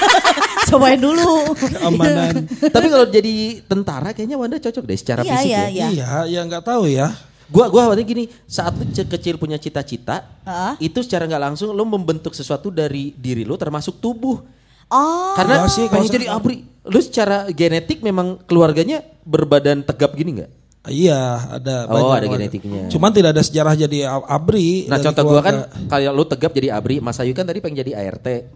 [0.70, 1.52] Cobain dulu.
[1.58, 2.46] Keamanan.
[2.46, 3.34] Tapi kalau jadi
[3.66, 5.66] tentara kayaknya Wanda cocok deh secara Iya, fisik iya, ya.
[5.68, 5.86] iya.
[5.90, 7.10] Iya, ya nggak tahu ya.
[7.52, 10.88] Gua gua waktu gini, saat lu kecil punya cita-cita, Heeh.
[10.88, 14.40] itu secara nggak langsung lu membentuk sesuatu dari diri lu termasuk tubuh.
[14.88, 15.32] Oh.
[15.36, 16.56] Karena Enggak sih, kalau pengen jadi abri.
[16.88, 20.50] Lu secara genetik memang keluarganya berbadan tegap gini nggak?
[20.82, 21.20] Iya,
[21.62, 22.42] ada Oh, ada keluarga.
[22.42, 22.90] genetiknya.
[22.90, 24.90] Cuman tidak ada sejarah jadi ab- abri.
[24.90, 27.94] Nah contoh gua kan kalau lu tegap jadi abri, Mas Ayu kan tadi pengen jadi
[27.94, 28.26] ART.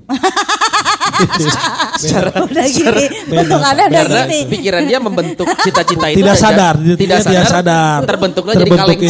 [1.97, 3.05] secara udah gini.
[3.31, 4.39] Bentukannya udah karena gini.
[4.51, 9.01] pikiran dia membentuk cita-cita itu tidak sadar, tidak tidak sadar, sadar, terbentuklah jadi kaleng.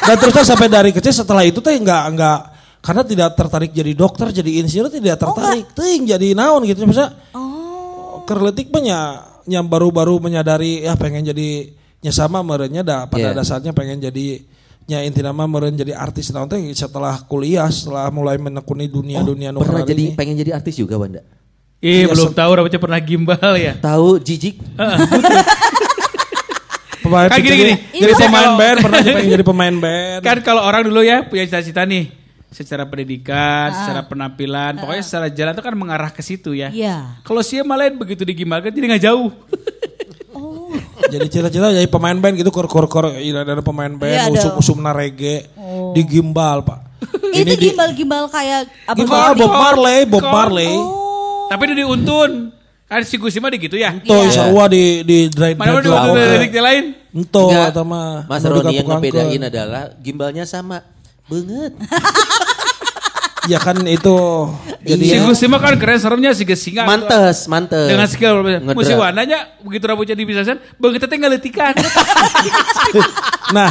[0.00, 2.38] Dan terusnya sampai dari kecil setelah itu teh nggak nggak
[2.80, 7.12] karena tidak tertarik jadi dokter, jadi insinyur tidak tertarik, ting jadi naon gitu misalnya.
[7.34, 8.24] Oh.
[8.24, 9.02] Kerletik banyak
[9.50, 13.36] yang baru-baru menyadari ya pengen jadi nya sama merenya dah pada Iya.
[13.36, 14.40] dasarnya pengen jadi
[14.86, 19.60] nya inti nama meren jadi artis naon teh setelah kuliah setelah mulai menekuni dunia-dunia Oh,
[19.60, 20.16] pernah jadi ini.
[20.16, 21.22] pengen jadi artis juga Wanda.
[21.78, 23.72] Ih, Iya, belum tahu rambutnya pernah gimbal ya.
[23.74, 24.58] Tahu jijik?
[27.00, 27.74] pemain Kayak jadi, gini-gini.
[27.94, 30.20] jadi Ini pemain kalau- band pernah pengen jadi pemain band.
[30.20, 32.12] Kan kalau orang dulu ya punya cita-cita nih
[32.50, 36.68] secara pendidikan, secara penampilan, pokoknya secara jalan itu kan mengarah ke situ ya.
[36.68, 37.22] Iya.
[37.22, 39.30] Kalau sih malah begitu digimbalkan jadi nggak jauh.
[41.10, 44.32] jadi cita-cita jadi pemain band gitu kor kor kor iya, ada pemain band Iya, ada.
[44.32, 45.50] usum usumna reggae
[45.90, 46.78] di gimbal pak
[47.32, 48.94] Itu di- gimbal-gimbal kayak apa?
[48.94, 50.72] gimbal Bob Marley Bob Marley
[51.48, 52.30] Tapi itu diuntun.
[52.86, 53.90] Kan si Gusi mah di gitu ya.
[53.96, 56.14] Tuh sarua di di drive Mana laut.
[56.14, 56.84] dari lain?
[57.10, 57.70] Enggak.
[57.70, 60.78] atau mah Mas Roni yang ngebedain adalah gimbalnya sama.
[61.26, 61.74] Banget.
[63.50, 64.14] ya kan itu
[64.80, 66.86] jadi Si Gusi mah kan keren seremnya si Gesinga.
[66.86, 67.90] Mantes, mantes.
[67.90, 68.46] Dengan skill.
[68.72, 71.74] Musi warnanya begitu rambutnya dipisahin, begitu teh ngeletikan.
[73.56, 73.68] nah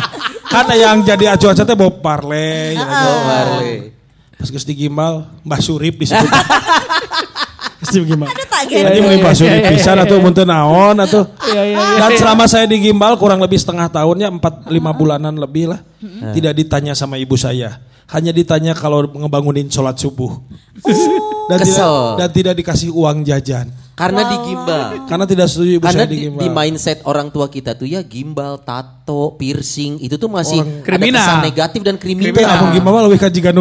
[0.52, 3.96] kan yang jadi acuan teh Bob Marley ya, Oh, Marley.
[4.36, 6.28] pas geus di gimbal Mbah Surip disebut
[7.80, 8.68] Geus di gimbal tak.
[8.68, 13.16] Jadi beli Mbah Surip pisan atau muntah naon atau Iya, Dan selama saya di gimbal
[13.16, 15.80] kurang lebih setengah tahunnya empat lima bulanan lebih lah.
[16.36, 17.80] Tidak ditanya sama ibu saya.
[18.10, 20.42] Hanya ditanya kalau ngebangunin sholat subuh.
[21.46, 21.96] dan, tidak, Kesel.
[22.18, 23.70] dan tidak dikasih uang jajan.
[23.94, 24.82] Karena di gimbal.
[25.06, 26.40] Karena tidak setuju ibu Karena saya di di, gimbal.
[26.40, 30.86] di mindset orang tua kita tuh ya gimbal, tato, piercing itu tuh masih Orang- ada
[30.88, 31.20] Kriminal.
[31.20, 32.48] kesan negatif dan kriminal.
[32.48, 33.52] Abang gimbal lebih ke jika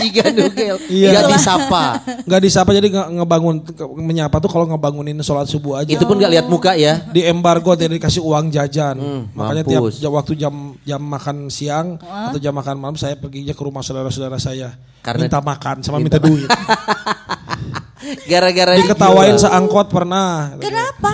[0.00, 1.08] Jika nugel, Iya.
[1.12, 1.84] nggak disapa.
[2.24, 3.56] Nggak disapa jadi nge- ngebangun
[3.98, 5.88] menyapa tuh kalau ngebangunin sholat subuh aja.
[5.88, 7.04] Itu pun nggak lihat muka ya.
[7.06, 8.96] di embargo tidak dikasih uang jajan.
[9.30, 9.96] Makanya tiap mampus.
[9.98, 14.36] jam- waktu jam jam makan siang atau jam makan malam saya perginya ke rumah saudara-saudara
[14.36, 14.72] saya.
[15.00, 16.48] Karena- minta makan sama minta duit.
[18.26, 19.44] Gara-gara Diketawain digimbal.
[19.44, 20.56] seangkot pernah.
[20.56, 21.12] Kenapa?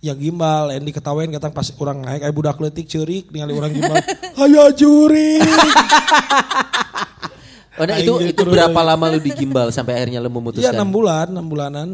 [0.00, 4.00] Ya gimbal, yang diketawain katang pas orang naik ay budak letik ceurik ningali orang gimbal.
[4.38, 5.36] Ayo juri.
[7.78, 10.72] Oh, nah, itu Aing itu berapa lama lu digimbal sampai akhirnya lu Iya memutuskan?
[10.74, 11.88] enam bulan, enam bulanan.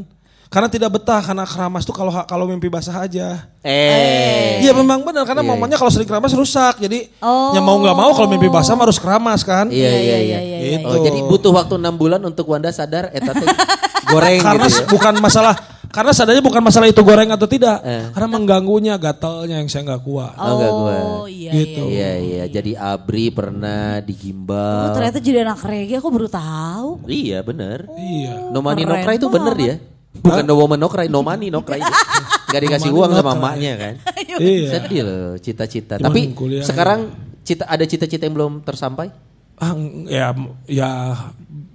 [0.46, 3.50] Karena tidak betah karena keramas tuh kalau kalau mimpi basah aja.
[3.60, 4.62] Eh.
[4.62, 6.78] Iya memang benar karena Iya, momennya kalau sering keramas rusak.
[6.78, 7.50] Jadi Oh.
[7.50, 9.66] ya mau nggak mau kalau mimpi basah mah harus keramas kan.
[9.68, 10.38] Iya iya iya.
[10.38, 10.58] iya.
[10.86, 11.04] Oh, Gitu.
[11.04, 13.42] jadi butuh waktu enam bulan untuk Wanda sadar eta teh
[14.14, 14.86] goreng karena gitu ya.
[14.86, 15.54] bukan masalah
[15.88, 17.80] karena sadarnya bukan masalah itu goreng atau tidak.
[17.80, 18.10] Eh.
[18.10, 20.34] Karena mengganggunya gatalnya yang saya nggak kuat.
[20.34, 20.96] Oh, enggak gua.
[20.96, 21.82] Oh iya Gitu.
[21.86, 21.94] iya.
[21.96, 24.92] Iya iya, jadi Abri pernah Oh, digimbal.
[24.92, 26.88] ternyata jadi anak reggae aku baru tahu.
[27.04, 27.86] Iya bener.
[27.92, 28.50] Iya.
[28.50, 29.68] No money no Keren cry itu bener banget.
[29.68, 29.76] ya.
[30.16, 31.80] Bukan no woman no cry, no money no cry.
[32.48, 33.94] Nggak dikasih uang sama emaknya kan.
[34.36, 34.68] Iya.
[34.70, 35.96] Sedih loh cita-cita.
[35.96, 37.08] Tapi kuliah sekarang
[37.40, 39.08] cita ada cita-cita yang belum tersampai?
[39.56, 39.72] Ah,
[40.04, 40.36] ya
[40.68, 40.88] ya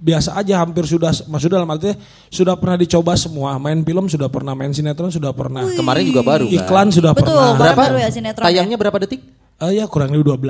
[0.02, 1.94] biasa aja hampir sudah maksudnya dalam artinya
[2.26, 6.44] sudah pernah dicoba semua main film sudah pernah main sinetron sudah pernah Kemarin juga baru
[6.44, 6.58] kan.
[6.58, 7.80] iklan sudah Betul, pernah Berapa?
[7.80, 9.22] baru ya sinetron Tayangnya berapa detik?
[9.56, 10.42] Eh, ya kurang lebih 12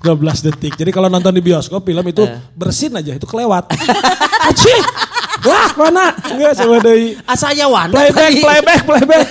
[0.00, 2.40] 12 detik jadi kalau nonton di bioskop film itu Eh.
[2.50, 3.68] bersin aja itu kelewat
[4.48, 4.72] Aci
[5.42, 7.92] wah mana enggak coba dari Asanya Wanda.
[7.94, 8.40] playback tadi.
[8.40, 9.24] playback playback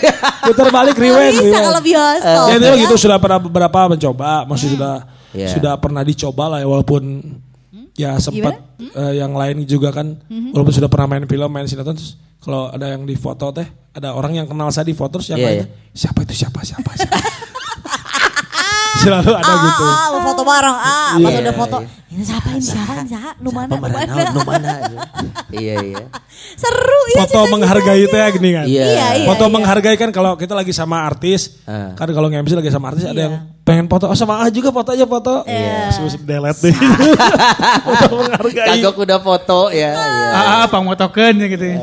[0.44, 2.46] putar balik rewind bisa kalau bioskop.
[2.46, 2.76] Ya itu ya.
[2.80, 5.46] gitu sudah pernah beberapa mencoba, masih sudah Iya.
[5.54, 7.22] sudah pernah dicoba lah ya walaupun
[8.00, 10.16] ya sempat eh, yang lain juga kan
[10.56, 14.16] walaupun sudah pernah main film, main sinetron terus kalau ada yang di foto teh ada
[14.16, 16.34] orang yang kenal saya di foto terus yang Iya, lainnya siapa itu?
[16.40, 16.60] Siapa?
[16.64, 16.92] Siapa?
[16.96, 17.20] Siapa.
[19.00, 19.84] Selalu ada Ah, gitu.
[19.84, 20.76] ah, ah, mau foto bareng.
[20.76, 21.78] Ah, pas Iya, udah foto.
[21.80, 21.90] iya.
[22.10, 23.30] Ini siapa ini siapa ini siapa?
[23.40, 23.70] Nu mana?
[23.70, 23.98] Nu mana?
[24.02, 24.70] naon, nu mana?
[25.56, 26.04] Iya iya.
[26.56, 28.66] Seru ya Foto menghargai teh gini kan.
[28.66, 28.86] Iya.
[28.86, 29.26] Iya, iya.
[29.26, 31.96] foto menghargai kan kalau kita lagi sama artis, Ah.
[31.96, 33.26] kan kalau nge-MC lagi sama artis ada Iya.
[33.26, 33.34] yang
[33.64, 35.46] pengen foto, oh sama ah juga foto aja foto.
[35.46, 35.96] Iya.
[35.96, 36.76] Terus delete deh.
[37.86, 38.68] foto menghargai.
[38.78, 39.92] Kagok udah foto ya.
[39.96, 40.28] iya.
[40.34, 41.66] Ah, ah, pang ya gitu.
[41.66, 41.78] ya.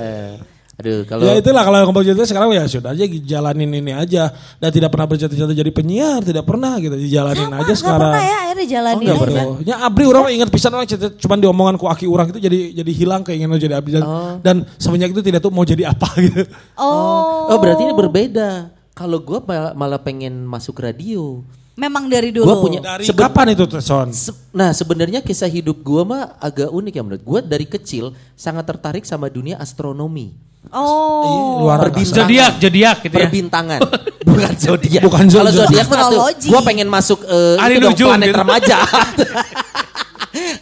[0.76, 4.68] Aduh kalau Ya itulah kalau ngomong cerita sekarang ya sudah aja jalanin ini aja dan
[4.68, 8.12] tidak pernah bercita-cita jadi penyiar, tidak pernah gitu dijalanin aja Gak sekarang.
[8.12, 9.24] pernah ya akhirnya jalanin Enggak aja.
[9.24, 9.44] pernah.
[9.64, 12.92] Ya Abri orang ingat pisan orang cerita cuman diomongan ku aki orang itu jadi jadi
[12.92, 14.04] hilang keinginan jadi Abri dan,
[14.40, 16.44] dan semenjak itu tidak tahu mau jadi apa gitu.
[16.76, 17.48] Oh.
[17.48, 18.68] Oh berarti ini berbeda.
[18.92, 21.40] Kalau gue malah, malah pengen masuk radio.
[21.74, 22.44] Memang dari dulu.
[22.46, 22.80] Gue punya.
[22.80, 24.08] Dari seben- kapan itu Son?
[24.08, 27.40] se- nah sebenarnya kisah hidup gue mah agak unik ya menurut gue.
[27.42, 30.44] Dari kecil sangat tertarik sama dunia astronomi.
[30.74, 31.62] Oh.
[31.66, 32.26] Luar Perbintangan.
[32.26, 33.26] Zodiak, zodiak gitu ya.
[33.30, 33.80] Perbintangan.
[34.28, 35.02] Bukan zodiak.
[35.06, 35.86] Bukan Kalau zodiak.
[35.86, 36.20] zodiak mah tuh.
[36.50, 37.18] Gue pengen masuk
[37.56, 38.40] Ahli itu dong, planet gitu.
[38.42, 38.78] remaja.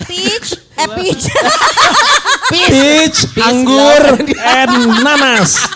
[0.06, 1.24] Peach, eh peach.
[2.46, 5.66] Peach, anggur, and nanas.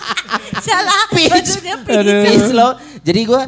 [0.63, 1.11] Salah.
[1.11, 1.59] Peach.
[1.59, 2.07] Peach.
[2.23, 2.79] Peace loh.
[3.03, 3.43] Jadi gue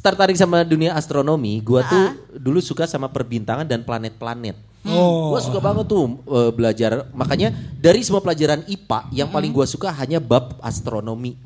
[0.00, 1.60] tertarik sama dunia astronomi.
[1.60, 4.69] Gue tuh dulu suka sama perbintangan dan planet-planet.
[4.88, 5.36] Oh.
[5.36, 7.12] Gue suka banget tuh eh, belajar.
[7.12, 11.36] Makanya dari semua pelajaran IPA yang paling gue suka hanya bab astronomi.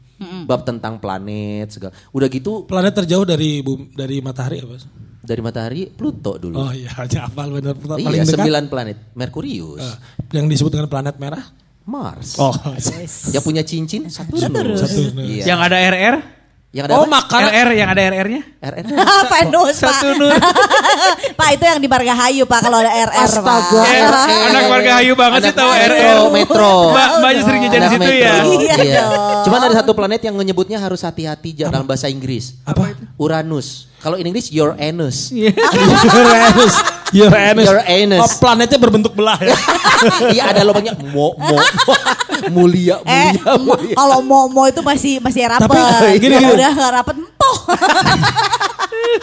[0.48, 1.92] Bab tentang planet segala.
[2.14, 3.60] Udah gitu Planet terjauh dari
[3.92, 4.78] dari matahari apa?
[5.24, 6.60] dari matahari Pluto dulu.
[6.60, 8.36] Oh iya, aja hafal benar paling iya, dekat.
[8.36, 8.96] sembilan planet.
[9.16, 9.96] Merkurius, Eh,
[10.36, 11.44] yang disebut dengan planet merah.
[11.84, 12.40] Mars.
[12.40, 12.48] Oh.
[13.34, 14.80] Yang punya cincin Saturnus.
[14.80, 15.20] Saturnus.
[15.20, 15.52] Iya.
[15.52, 16.16] Yang ada RR?
[16.74, 17.22] Yang ada Oh, apa?
[17.22, 18.42] maka RR yang ada RR-nya?
[18.58, 18.84] RR.
[19.30, 19.94] Venus, Pak.
[21.38, 23.30] Pak itu yang di Margahayu, Pak kalau ada RR, Pak.
[23.30, 23.80] Astaga.
[23.86, 24.14] Eh, RR.
[24.50, 26.18] anak warga Hayu banget sih Anak tahu metro, RR.
[26.34, 26.72] Metro.
[26.90, 28.34] Mbak, mbaknya sering jajan di situ ya.
[28.42, 29.42] Iya dong.
[29.46, 32.58] Cuman ada satu planet yang menyebutnya harus hati-hati dalam bahasa Inggris.
[32.66, 32.90] Apa?
[33.14, 33.86] Uranus.
[34.04, 35.32] Kalau in Inggris your anus.
[36.20, 36.74] Uranus.
[37.08, 37.68] Uranus.
[37.72, 38.20] Uranus.
[38.20, 39.56] Oh, planetnya berbentuk belah ya.
[40.36, 41.56] Iya ada lubangnya mo mo
[42.52, 43.94] mulia Eh, mulia mulia.
[43.96, 45.72] kalau mau mau itu masih masih rapet.
[45.72, 46.52] Tapi, gini, gini.
[46.52, 47.56] udah nggak rapet, empoh.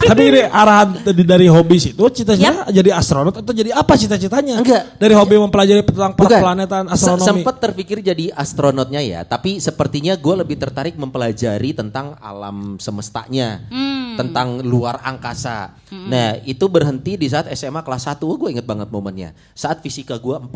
[0.02, 4.58] Tapi ini arahan tadi dari hobi itu cita-cita jadi astronot atau jadi apa cita-citanya?
[4.58, 4.98] Enggak.
[4.98, 7.28] Dari hobi mempelajari tentang planetan astronomi.
[7.28, 13.62] Sempet terpikir jadi astronotnya ya, tapi sepertinya gue lebih tertarik mempelajari tentang alam semestanya,
[14.18, 15.76] tentang luar angkasa.
[15.92, 19.36] Nah itu berhenti di saat SMA kelas 1, gue inget banget momennya.
[19.52, 20.48] Saat fisika gue 4.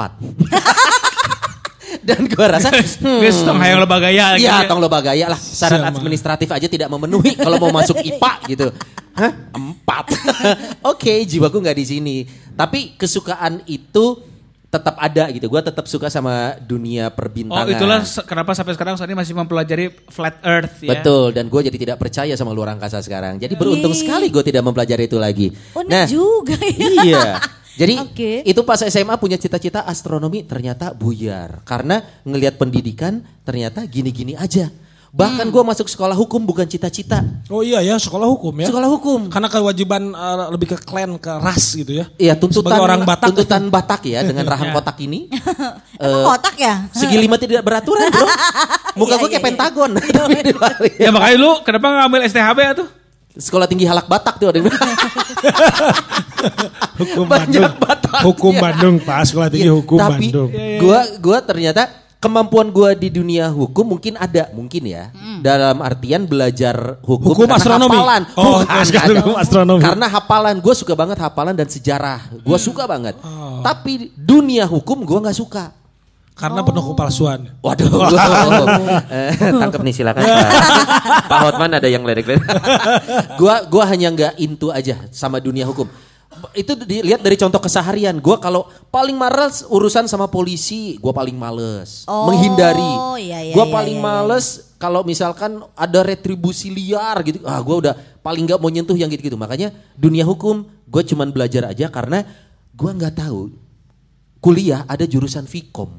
[2.06, 4.70] Dan gue rasa, hmm, Geus tong hayang loba gaya Iya, ya.
[4.70, 5.40] tong loba gaya lah.
[5.42, 8.68] Syarat administratif aja tidak memenuhi kalau mau masuk IPA gitu.
[9.18, 9.32] Hah?
[9.56, 10.14] Empat.
[10.92, 12.18] Oke, jiwaku nggak di sini.
[12.54, 14.22] Tapi kesukaan itu
[14.76, 15.48] tetap ada gitu.
[15.48, 17.72] Gua tetap suka sama dunia Oh perbintangan.
[17.72, 21.00] itulah se- kenapa sampai sekarang Sani masih mempelajari flat earth ya.
[21.00, 23.40] Betul, dan gue jadi tidak percaya sama luar angkasa sekarang.
[23.40, 24.00] Jadi beruntung Ih.
[24.04, 25.48] sekali gue tidak mempelajari itu lagi.
[25.72, 26.88] Unik juga ya.
[27.02, 27.26] Iya.
[27.76, 28.32] Jadi Oke.
[28.48, 31.60] itu pas SMA punya cita-cita astronomi ternyata buyar.
[31.68, 34.72] Karena ngelihat pendidikan ternyata gini-gini aja.
[35.16, 37.24] Bahkan gue masuk sekolah hukum bukan cita-cita.
[37.48, 38.68] Oh iya ya, sekolah hukum ya.
[38.68, 39.32] Sekolah hukum.
[39.32, 42.12] Karena kewajiban eh, lebih ke klan, ke ras gitu ya.
[42.20, 45.32] Iya tuntutan Sebagai orang Batak tuntutan Batak ya dengan rahang kotak ini.
[46.04, 46.92] Emang kotak ya?
[46.92, 48.28] Segi lima tidak beraturan bro.
[49.00, 49.48] Muka Iya, gue iya, kayak iya.
[49.48, 49.92] pentagon.
[49.96, 50.90] Tapi.
[51.00, 52.88] Ya makanya lu kenapa ngambil STHB tuh?
[53.40, 54.68] Sekolah tinggi halak Batak tuh ada yang.
[57.00, 57.64] Hukum Banyak Bandung.
[57.80, 58.22] Batak.
[58.28, 58.54] Hukum.
[58.60, 59.32] Bandung, Pak.
[59.32, 60.50] Sekolah tinggi hukum tapi Bandung.
[60.84, 61.88] gua gua ternyata
[62.26, 67.56] kemampuan gua di dunia hukum mungkin ada mungkin ya dalam artian belajar hukum, Hukum karena
[67.56, 67.94] astronomi.
[67.94, 69.14] hafalan Oh, Bukan, ada.
[69.22, 69.82] hukum astronomi.
[69.82, 73.14] karena hafalan gue suka banget hafalan dan sejarah gue suka banget
[73.62, 75.70] tapi dunia hukum gua nggak suka
[76.36, 77.48] Karena penuh kepalsuan.
[77.64, 77.88] Waduh,
[79.08, 80.20] Eh, tangkap nih silakan.
[81.32, 82.44] Pak Hotman ada yang ledek-ledek.
[83.40, 85.88] gua gua hanya nggak into aja sama dunia hukum.
[86.52, 88.18] Itu dilihat dari contoh keseharian.
[88.20, 92.92] Gua kalau paling males urusan sama polisi, gua paling males Oh, menghindari.
[93.22, 94.10] iya, iya, gua iya, paling iya, iya.
[94.22, 94.46] males
[94.76, 99.34] kalau misalkan ada retribusi liar gitu, ah gue udah paling nggak mau nyentuh yang gitu-gitu.
[99.34, 102.22] Makanya dunia hukum gue cuman belajar aja karena
[102.72, 103.50] gue nggak tahu
[104.38, 105.90] kuliah ada jurusan Vkom.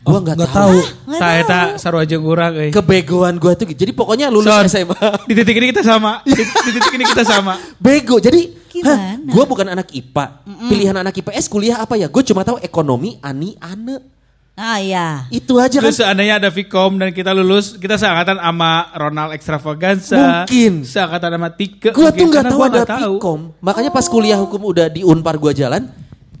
[0.00, 0.78] Gue nggak Nggak tahu.
[0.78, 1.18] tahu.
[1.18, 2.70] Tak eta sarua jeung urang euy.
[2.70, 3.82] Kebegoan gue tuh gitu.
[3.82, 5.26] Jadi pokoknya lulus Son, SMA.
[5.26, 6.22] Di titik ini kita sama.
[6.22, 6.30] Di,
[6.66, 7.58] di titik ini kita sama.
[7.76, 8.22] Bego.
[8.22, 9.32] Jadi Gimana?
[9.32, 10.24] gue bukan anak IPA.
[10.68, 12.12] Pilihan anak IPS kuliah apa ya?
[12.12, 14.16] Gue cuma tahu ekonomi, ani, ane.
[14.56, 15.28] Ah iya.
[15.28, 15.84] Itu aja kan.
[15.84, 20.16] Terus seandainya ada Vkom dan kita lulus, kita seangkatan sama Ronald Extravaganza.
[20.48, 20.80] Mungkin.
[20.80, 21.92] Seangkatan sama Tike.
[21.92, 22.82] Gue tuh karena tahu ada.
[22.88, 23.52] Vkom.
[23.60, 25.92] Makanya pas kuliah hukum udah di Unpar gue jalan,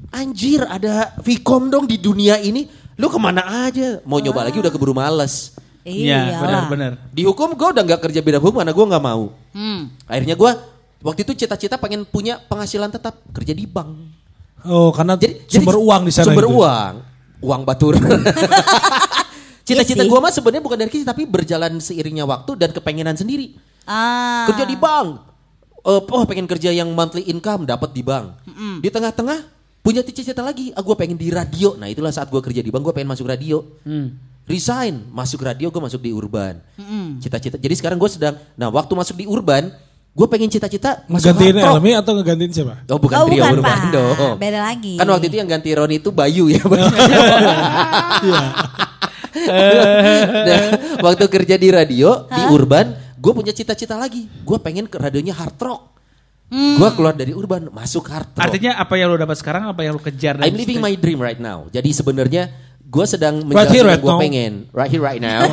[0.08, 2.64] anjir ada Vkom dong di dunia ini.
[2.96, 4.00] Lu ke mana aja?
[4.08, 5.52] Mau nyoba lagi udah keburu males.
[5.84, 6.38] Iya, Iya.
[6.40, 6.92] benar-benar.
[7.12, 9.28] Di hukum gue udah nggak kerja bidang hukum karena gue nggak mau.
[9.52, 9.92] Hmm.
[10.08, 10.52] Akhirnya gue
[11.06, 13.94] waktu itu cita-cita pengen punya penghasilan tetap kerja di bank.
[14.66, 16.58] Oh, karena Jadi sumber jadi uang di sana Sumber itu.
[16.58, 16.94] uang,
[17.38, 17.94] uang batur.
[19.66, 20.10] Cita-cita Iya sih.
[20.10, 23.54] gue mah sebenarnya bukan dari kecil tapi berjalan seiringnya waktu dan kepengenan sendiri.
[23.82, 24.46] Ah.
[24.46, 25.08] Kerja di bank.
[25.86, 28.34] Eh, oh pengen kerja yang monthly income dapat di bank.
[28.78, 29.42] Di tengah-tengah
[29.82, 30.70] punya cita-cita lagi.
[30.74, 31.74] Ah gue pengen di radio.
[31.74, 33.62] Nah itulah saat gue kerja di bank gue pengen masuk radio.
[34.46, 36.62] Resign masuk radio gue masuk di urban.
[37.18, 37.58] Cita-cita.
[37.58, 38.38] Jadi sekarang gue sedang.
[38.54, 39.70] Nah waktu masuk di urban
[40.16, 41.76] gue pengen cita-cita masuk rock.
[41.76, 42.88] Elmi atau ngegantiin siapa?
[42.88, 43.92] Oh bukan Oh, trio bukan, urban Pak.
[43.92, 44.34] dong.
[44.40, 44.96] Beda lagi.
[44.96, 46.64] Kan waktu itu yang ganti Roni itu Bayu ya.
[49.36, 49.52] Iya.
[50.48, 50.60] nah,
[51.04, 54.24] waktu kerja di radio di urban, gue punya cita-cita lagi.
[54.40, 55.82] Gue pengen ke radionya hard rock.
[56.48, 58.40] Gue keluar dari urban masuk hard rock.
[58.40, 60.40] Artinya apa yang lu dapat sekarang, apa yang lu kejar?
[60.40, 61.68] dari I'm living my dream right now.
[61.68, 62.48] Jadi sebenarnya
[62.80, 64.52] gue sedang Right menjalani right yang gue pengen.
[64.72, 65.44] Right here, right now.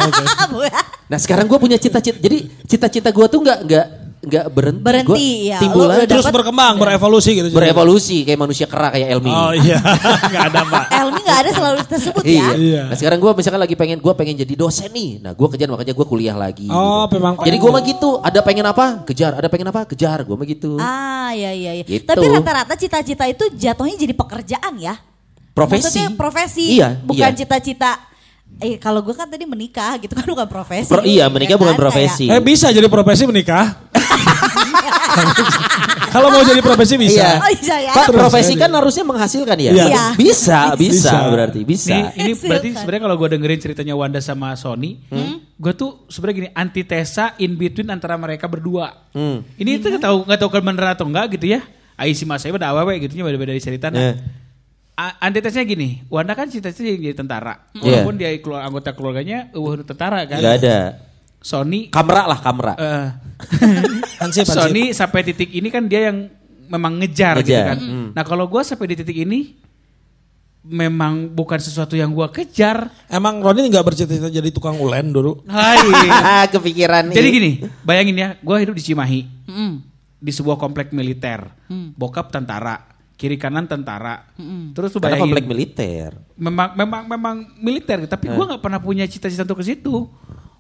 [1.12, 2.16] nah sekarang gue punya cita-cita.
[2.16, 3.88] Jadi cita-cita gue tuh nggak nggak
[4.24, 4.82] nggak berhenti.
[4.82, 5.60] Berhenti, Gua ya.
[5.60, 6.08] Timbul lagi.
[6.08, 7.48] Terus berkembang, berevolusi gitu.
[7.52, 9.28] berevolusi kayak manusia kera kayak Elmi.
[9.28, 9.78] Oh iya,
[10.32, 10.86] nggak ada pak.
[10.96, 12.40] Elmi nggak ada selalu tersebut Iya.
[12.40, 12.52] ya.
[12.56, 12.82] Iya.
[12.88, 15.20] Nah sekarang gue misalkan lagi pengen gue pengen jadi dosen nih.
[15.20, 16.68] Nah gue kejar makanya gue kuliah lagi.
[16.68, 17.20] Oh, gitu.
[17.20, 18.10] memang Jadi gue mah gitu.
[18.18, 18.86] Ada pengen apa?
[19.04, 19.32] Kejar.
[19.36, 19.82] Ada pengen apa?
[19.84, 20.24] Kejar.
[20.24, 20.80] Gue mah gitu.
[20.80, 21.84] Ah iya iya iya.
[21.84, 22.08] Gitu.
[22.08, 24.96] Tapi rata-rata cita-cita itu jatuhnya jadi pekerjaan ya.
[25.52, 25.84] Profesi.
[25.86, 26.66] Maksudnya profesi.
[26.74, 26.98] Iya.
[26.98, 27.36] Bukan iya.
[27.36, 28.10] cita-cita.
[28.58, 30.88] Eh kalau gue kan tadi menikah gitu kan bukan profesi.
[30.88, 31.82] Pro- iya menikah Ya bukan kan?
[31.90, 32.26] profesi.
[32.30, 33.93] Eh bisa jadi profesi menikah.
[36.10, 37.18] Kalau mau jadi profesi bisa.
[37.18, 37.32] Iya.
[37.38, 37.94] Oh iya ya.
[37.94, 39.72] Pak Terus profesi kan harusnya menghasilkan ya.
[39.74, 39.86] Iya.
[39.88, 40.04] Iya.
[40.14, 41.18] Bisa, bisa, Bisa.
[41.26, 41.90] berarti bisa.
[41.90, 42.50] Nih, ini Silakan.
[42.50, 45.42] berarti sebenarnya kalau gue dengerin ceritanya Wanda sama Sony, Hmm?
[45.54, 49.10] gue tuh sebenarnya gini antitesa in between antara mereka berdua.
[49.12, 49.42] Hmm.
[49.56, 51.62] Ini tuh nggak tahu nggak tahu bener atau enggak gitu ya.
[51.94, 53.90] Ai si Mas saya pada awewe gitu nya beda-beda di cerita.
[53.90, 54.14] Nah, Eh.
[54.94, 57.70] a- antitesanya gini, Wanda kan cita-cita jadi tentara.
[57.74, 58.06] Iya.
[58.06, 60.38] Walaupun dia keluar anggota keluarganya uh tentara kan.
[60.38, 60.78] Gak ada.
[61.44, 62.74] Sony Kamera lah kamera.
[62.74, 63.08] eh,
[64.24, 64.56] Hansip, hansip.
[64.56, 66.32] Sony sampai titik ini kan dia yang
[66.66, 67.78] memang ngejar, gitu Ngejar, kan.
[67.78, 68.08] hmm.
[68.16, 69.60] Nah kalau gue sampai di titik ini
[70.64, 72.88] memang bukan sesuatu yang gue kejar.
[73.08, 75.44] Emang Roni nggak bercita-cita jadi tukang ulen dulu?
[75.44, 76.48] Hai.
[76.56, 77.52] Kepikiran Jadi gini,
[77.84, 79.76] bayangin ya, gue hidup di Cimahi Mm.
[80.18, 81.44] di sebuah komplek militer,
[81.94, 82.80] bokap tentara,
[83.14, 84.32] kiri kanan tentara.
[84.72, 86.10] Terus tuh Karena bayangin, komplek militer.
[86.34, 88.10] memang memang memang militer, gitu.
[88.10, 90.08] tapi gue nggak pernah punya cita-cita untuk ke situ.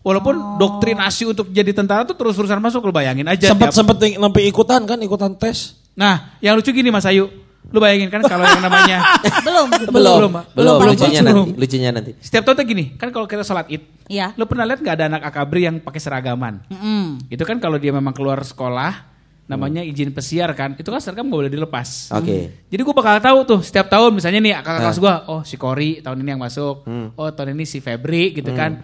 [0.04, 3.48] Walaupun doktrinasi untuk jadi tentara tuh terus-terusan masuk, lu bayangin aja.
[3.48, 5.80] Sempat tiap- sempat nempi ikutan kan ikutan tes.
[5.94, 7.32] Nah, yang lucu gini Mas Ayu.
[7.66, 9.00] Lu bayangin kan kalau yang namanya
[9.48, 9.66] Belum.
[9.72, 11.48] Belum, Belum, belum, Belum, lucunya belum.
[11.48, 12.12] nanti, lucunya nanti.
[12.20, 14.36] setiap tahun tuh gini, kan kalau kita sholat id, Iya.
[14.36, 16.60] lu pernah lihat nggak ada anak akabri yang pakai seragaman?
[16.68, 17.24] Mm-mm.
[17.28, 19.08] Itu kan kalau dia memang keluar sekolah,
[19.46, 22.12] namanya izin pesiar kan, itu kan seragam nggak boleh dilepas.
[22.12, 22.68] Oke.
[22.68, 25.92] Jadi gue bakal tahu tuh setiap tahun misalnya nih kakak kelas gue, oh si Kori
[26.00, 28.84] tahun ini yang masuk, oh tahun ini si Febri gitu kan.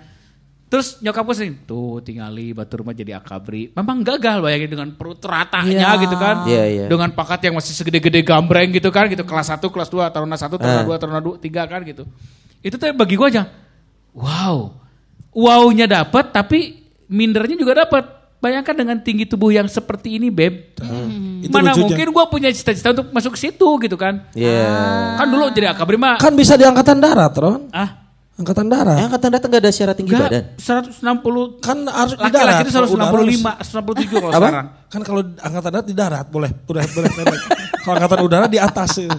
[0.70, 3.74] Terus nyokap gue sering, tuh tingali batu rumah jadi akabri.
[3.74, 6.02] Memang gagal bayangin dengan perut ratanya Iya.
[6.06, 6.36] gitu kan.
[6.46, 6.86] Iya, iya.
[6.86, 9.26] Dengan pakat yang masih segede-gede gambreng gitu kan gitu.
[9.26, 10.86] Kelas 1, kelas 2, taruna 1, taruna Ah.
[10.86, 12.06] 2, taruna 2, 3 kan gitu.
[12.62, 13.50] Itu tuh bagi gue aja,
[14.14, 14.78] wow.
[15.30, 18.06] Wow-nya dapat tapi mindernya juga dapat.
[18.40, 20.80] Bayangkan dengan tinggi tubuh yang seperti ini, Beb.
[21.44, 21.92] Itu Mana lucunya.
[21.92, 24.32] mungkin gue punya cita-cita untuk masuk ke situ gitu kan.
[24.32, 25.20] Iya.
[25.20, 26.16] Kan dulu jadi akabri mah.
[26.16, 27.68] Kan bisa di angkatan darat, Ron.
[27.76, 27.99] Ah,
[28.40, 28.98] Angkatan Eh, darat.
[29.04, 30.32] angkatan datang gak ada syarat tinggi badan.
[30.32, 32.32] enggak 160 Kan harus di darat.
[32.32, 34.40] laki-laki itu Kalau udara 165, 167 kalau Apa?
[34.42, 34.68] sekarang.
[34.88, 37.12] Kan kalau angkatan darat di darat boleh, boleh, boleh.
[37.12, 37.40] boleh.
[37.82, 38.92] kalau angkatan udara di atas.
[38.98, 39.12] ya.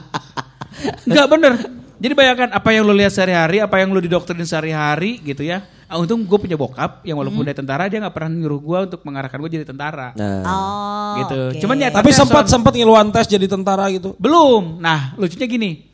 [1.05, 1.53] Enggak bener.
[2.01, 5.61] Jadi bayangkan apa yang lu lihat sehari-hari, apa yang lu didoktrin sehari-hari gitu ya.
[5.85, 9.01] Ah, untung gue punya bokap yang walaupun dia tentara dia nggak pernah nyuruh gue untuk
[9.03, 10.17] mengarahkan gue jadi tentara.
[10.17, 10.41] Nah.
[10.41, 11.15] Oh.
[11.19, 11.37] Gitu.
[11.51, 11.61] oke.
[11.61, 14.17] Cuman ya Tapi sempat son- sempat ngiluan tes jadi tentara gitu.
[14.17, 14.81] Belum.
[14.81, 15.90] Nah, lucunya gini.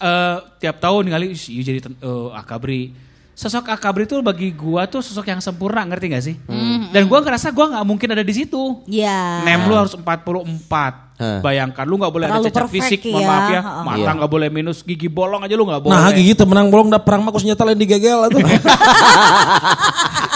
[0.00, 2.96] Eh tiap tahun kali "Ih, iya jadi eh, akabri.
[3.30, 6.36] Sosok akabri itu bagi gua tuh sosok yang sempurna, ngerti gak sih?
[6.90, 8.84] Dan gua ngerasa gua nggak mungkin ada di situ.
[8.84, 9.40] Iya.
[9.44, 11.08] Nem lu harus 44.
[11.16, 11.40] Hah.
[11.40, 13.28] Bayangkan lu nggak boleh ada Terlalu cacat perfect fisik, mohon ya.
[13.28, 13.60] maaf ya.
[13.80, 14.10] Mata Iya.
[14.12, 15.92] nggak boleh minus, gigi bolong aja lu nggak boleh.
[15.92, 18.40] Nah, gigi temenang bolong da perang mah senjata lain digegel atuh.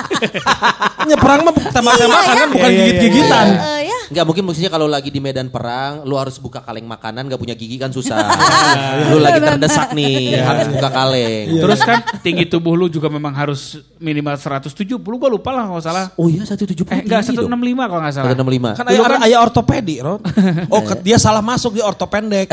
[1.11, 3.47] Ya perang mah tembak-tembakan kan bukan gigit-gigitan.
[3.61, 3.99] Eh, ya.
[4.09, 7.53] Enggak mungkin maksudnya kalau lagi di medan perang, lu harus buka kaleng makanan, gak punya
[7.53, 8.25] gigi kan susah.
[9.13, 11.61] lu lagi terdesak nih, harus buka kaleng.
[11.61, 16.05] Terus kan tinggi tubuh lu juga memang harus minimal 170 gua lupa lah kalau salah.
[16.17, 17.53] Oh iya 170 Eh enggak tinggi dong.
[17.53, 18.33] 165 kalau nggak salah.
[18.33, 18.81] 165.
[18.81, 20.21] Kan ayah, ayah ortopedi, Ron.
[20.75, 22.49] Oh, dia salah masuk di ortopendek.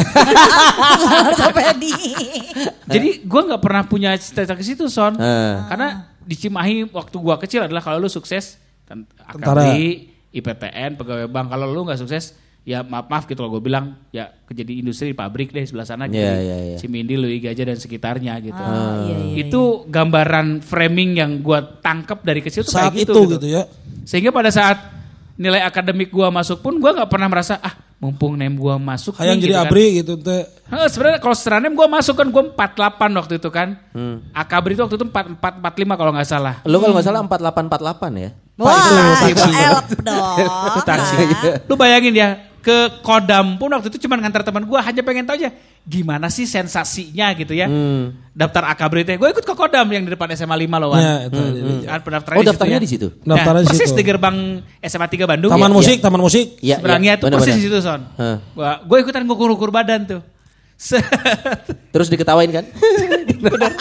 [1.32, 1.96] Ortopedi.
[2.88, 5.16] Jadi gua nggak pernah punya cita-cita ke situ Son.
[5.16, 5.56] Eh.
[5.72, 9.72] Karena di Cimahi waktu gua kecil adalah kalau lu sukses Tentara.
[9.72, 9.88] AKBRI,
[10.36, 11.48] IPTN, pegawai bank.
[11.48, 15.18] Kalau lu nggak sukses ya maaf maaf gitu kalau gue bilang ya jadi industri di
[15.18, 16.22] pabrik deh sebelah sana gitu.
[16.22, 16.78] Iya, iya, iya.
[16.78, 18.62] Cimindi, Lui Gajah dan sekitarnya gitu.
[18.62, 23.14] Ah, iya, iya, itu gambaran framing yang gua tangkap dari kecil tuh Saat kayak itu
[23.18, 23.64] gitu, gitu ya.
[24.06, 24.78] Sehingga pada saat
[25.42, 29.42] nilai akademik gua masuk pun gua nggak pernah merasa ah mumpung nem gua masuk Hayang
[29.42, 29.66] nih," jadi gitu kan.
[29.66, 30.42] abri gitu teh.
[30.70, 33.68] Heh, sebenarnya kalau secara nem gua masuk kan gua 48 waktu itu kan.
[33.90, 34.22] Hmm.
[34.32, 36.56] Akabri itu waktu itu 44 45 kalau nggak salah.
[36.70, 38.30] Lu kalau nggak salah 4848 ya.
[38.62, 40.38] Wah, itu elp dong.
[40.70, 41.16] Itu taksi.
[41.18, 41.58] Nah.
[41.66, 42.30] Lu bayangin ya
[42.62, 45.50] ke Kodam pun waktu itu cuma ngantar teman gua hanya pengen tahu aja
[45.82, 47.66] gimana sih sensasinya gitu ya.
[47.66, 48.14] Hmm.
[48.32, 49.18] Daftar Akabri teh.
[49.18, 50.94] Gue ikut ke Kodam yang di depan SMA 5 loh.
[50.96, 51.42] Ya, itu.
[51.84, 52.82] Kan pendaftarannya Oh di situ daftarnya ya.
[52.82, 53.08] di situ.
[53.26, 54.00] Daftarnya nah, di persis situ.
[54.00, 54.38] di gerbang
[54.86, 55.52] SMA 3 Bandung.
[55.52, 55.76] Taman ya.
[55.76, 56.46] musik, taman musik.
[56.62, 57.48] Iya, Seberangnya tuh benar-benar.
[57.50, 58.02] persis di situ Son.
[58.54, 60.22] Gua, gue ikutan ngukur-ngukur badan tuh.
[61.94, 62.66] Terus diketawain kan?
[63.42, 63.72] Bener.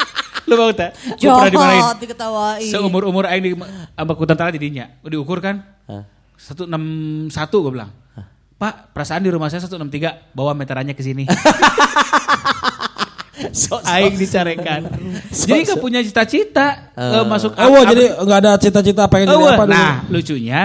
[0.48, 0.96] Lu mau tak?
[1.20, 1.82] Gue pernah dimarahin.
[1.84, 2.70] Jahat diketawain.
[2.74, 4.90] Seumur-umur aing di sama kutan tara jadinya.
[5.04, 5.62] Gue diukur kan.
[5.86, 6.04] Hah.
[6.40, 7.92] 161 gue bilang.
[8.60, 11.24] Pak, perasaan di rumah saya 163, bawa meterannya ke sini.
[13.88, 14.84] Aing dicarekan.
[15.32, 19.48] Jadi gak punya cita-cita eh, masuk Oh, ab- jadi nggak ada cita-cita pengen jadi Oh,
[19.48, 19.72] apa dulu.
[19.72, 20.60] Nah, lucunya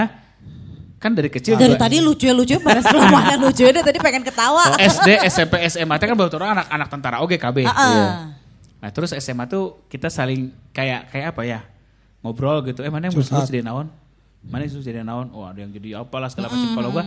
[0.96, 4.76] kan dari kecil Dari gua- tadi lucu-lucu pada sebelah mana lucu deh tadi pengen ketawa.
[4.76, 7.64] SD, SMP, SMA teh kan baru anak anak tentara oke KB.
[7.64, 8.08] Ah, ah.
[8.76, 11.60] Nah, terus SMA tuh kita saling kayak kayak apa ya?
[12.20, 12.84] Ngobrol gitu.
[12.84, 13.88] Eh, mana yang lulus jadi naon?
[14.44, 15.32] Mana yang lulus jadi naon?
[15.32, 16.76] Oh, ada yang jadi apalah segala macam.
[16.76, 17.04] Kalau gua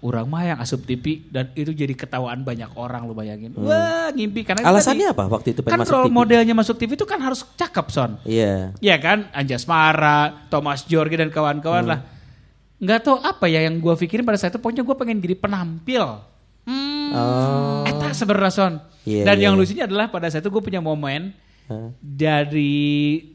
[0.00, 3.52] orang mah yang asup TV dan itu jadi ketawaan banyak orang lu bayangin.
[3.54, 6.14] Wah, ngimpi karena Alasannya tadi- apa waktu itu pengen Kan masuk role TV?
[6.14, 8.10] modelnya masuk TV itu kan harus cakep, Son.
[8.22, 8.72] Iya.
[8.76, 11.90] Iya kan, Anjas Mara, Thomas Jorge dan kawan-kawan Hmm.
[11.90, 12.00] lah.
[12.76, 16.04] Nggak tahu apa ya yang gue pikirin pada saat itu, pokoknya gue pengen jadi penampil.
[17.10, 17.82] Oh.
[17.82, 18.72] Eta sebenarnya son.
[19.02, 19.60] Iya, Dan iya, yang iya.
[19.60, 21.34] lucunya adalah pada saat itu gue punya momen
[22.00, 22.82] dari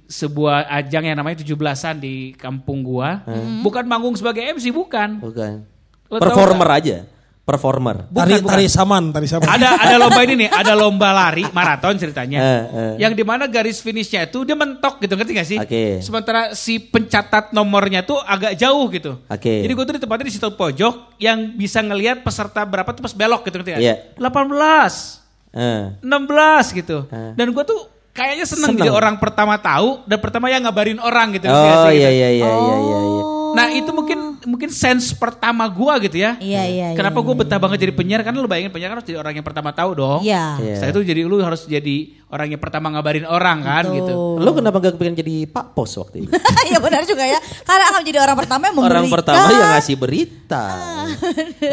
[0.06, 3.24] sebuah ajang yang namanya 17-an di kampung gua.
[3.62, 5.20] Bukan manggung sebagai MC, bukan.
[5.20, 5.64] Bukan.
[6.10, 6.98] Lo Performer aja.
[7.46, 8.10] Performer.
[8.10, 8.52] Bukan, tari bukan.
[8.58, 9.46] tari saman, tari saman.
[9.46, 12.42] Ada ada lomba ini nih, ada lomba lari maraton ceritanya.
[12.42, 12.94] Eh, eh.
[13.06, 15.60] Yang di mana garis finishnya itu dia mentok gitu, ngerti gak sih?
[15.62, 16.02] Oke.
[16.02, 19.22] Sementara si pencatat nomornya tuh agak jauh gitu.
[19.30, 19.62] Oke.
[19.62, 23.46] Jadi gue tuh ditempatnya di situ pojok yang bisa ngelihat peserta berapa tuh pas belok
[23.46, 23.82] gitu ngerti gak?
[23.86, 23.96] Iya.
[24.18, 25.22] 18,
[25.54, 25.84] Eh.
[26.02, 26.98] 16 gitu.
[27.14, 27.32] Eh.
[27.38, 27.78] Dan gue tuh
[28.10, 28.82] kayaknya seneng, Seneng.
[28.82, 31.46] jadi orang pertama tahu dan pertama yang ngabarin orang gitu.
[31.46, 31.54] Oh
[31.94, 32.10] iya gitu.
[32.10, 33.35] iya iya iya iya.
[33.56, 33.64] Iya.
[33.64, 36.36] Nah itu mungkin mungkin sense pertama gua gitu ya.
[36.38, 38.22] Iya, iya, Kenapa iya, gue betah banget jadi penyiar?
[38.22, 40.20] Karena lu bayangin penyiar kan harus jadi orang yang pertama tahu dong.
[40.22, 40.60] Iya.
[40.60, 40.76] Iya.
[40.78, 41.96] Setelah itu jadi lu harus jadi
[42.28, 43.96] orang yang pertama ngabarin orang kan Betul.
[44.04, 44.16] gitu.
[44.44, 46.32] Lo kenapa gak pengen jadi Pak Pos waktu itu?
[46.74, 47.40] ya benar juga ya.
[47.64, 49.00] Karena akan jadi orang pertama yang memberikan.
[49.00, 50.66] Orang pertama yang ngasih berita.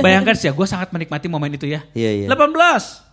[0.01, 1.83] Bayangkan sih ya, gue sangat menikmati momen itu ya.
[1.93, 2.28] Iya, iya.
[2.30, 3.12] 18,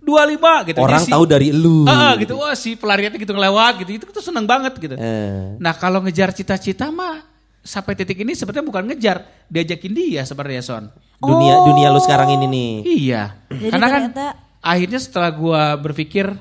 [0.00, 0.78] 25 gitu.
[0.80, 1.84] Orang Dia si- tahu dari lu.
[1.84, 2.34] Ah, ah, gitu.
[2.40, 3.90] Wah si pelariannya gitu ngelewat gitu.
[4.00, 4.96] Itu tuh seneng banget gitu.
[4.96, 5.56] Eh.
[5.60, 7.29] Nah kalau ngejar cita-cita mah
[7.60, 10.84] sampai titik ini sebenarnya bukan ngejar, diajakin dia sebenarnya Son.
[11.16, 12.72] Dunia dunia lu sekarang ini nih.
[12.82, 13.22] Iya.
[13.46, 16.32] Jadi Karena kan ternyata- akhirnya setelah gua berpikir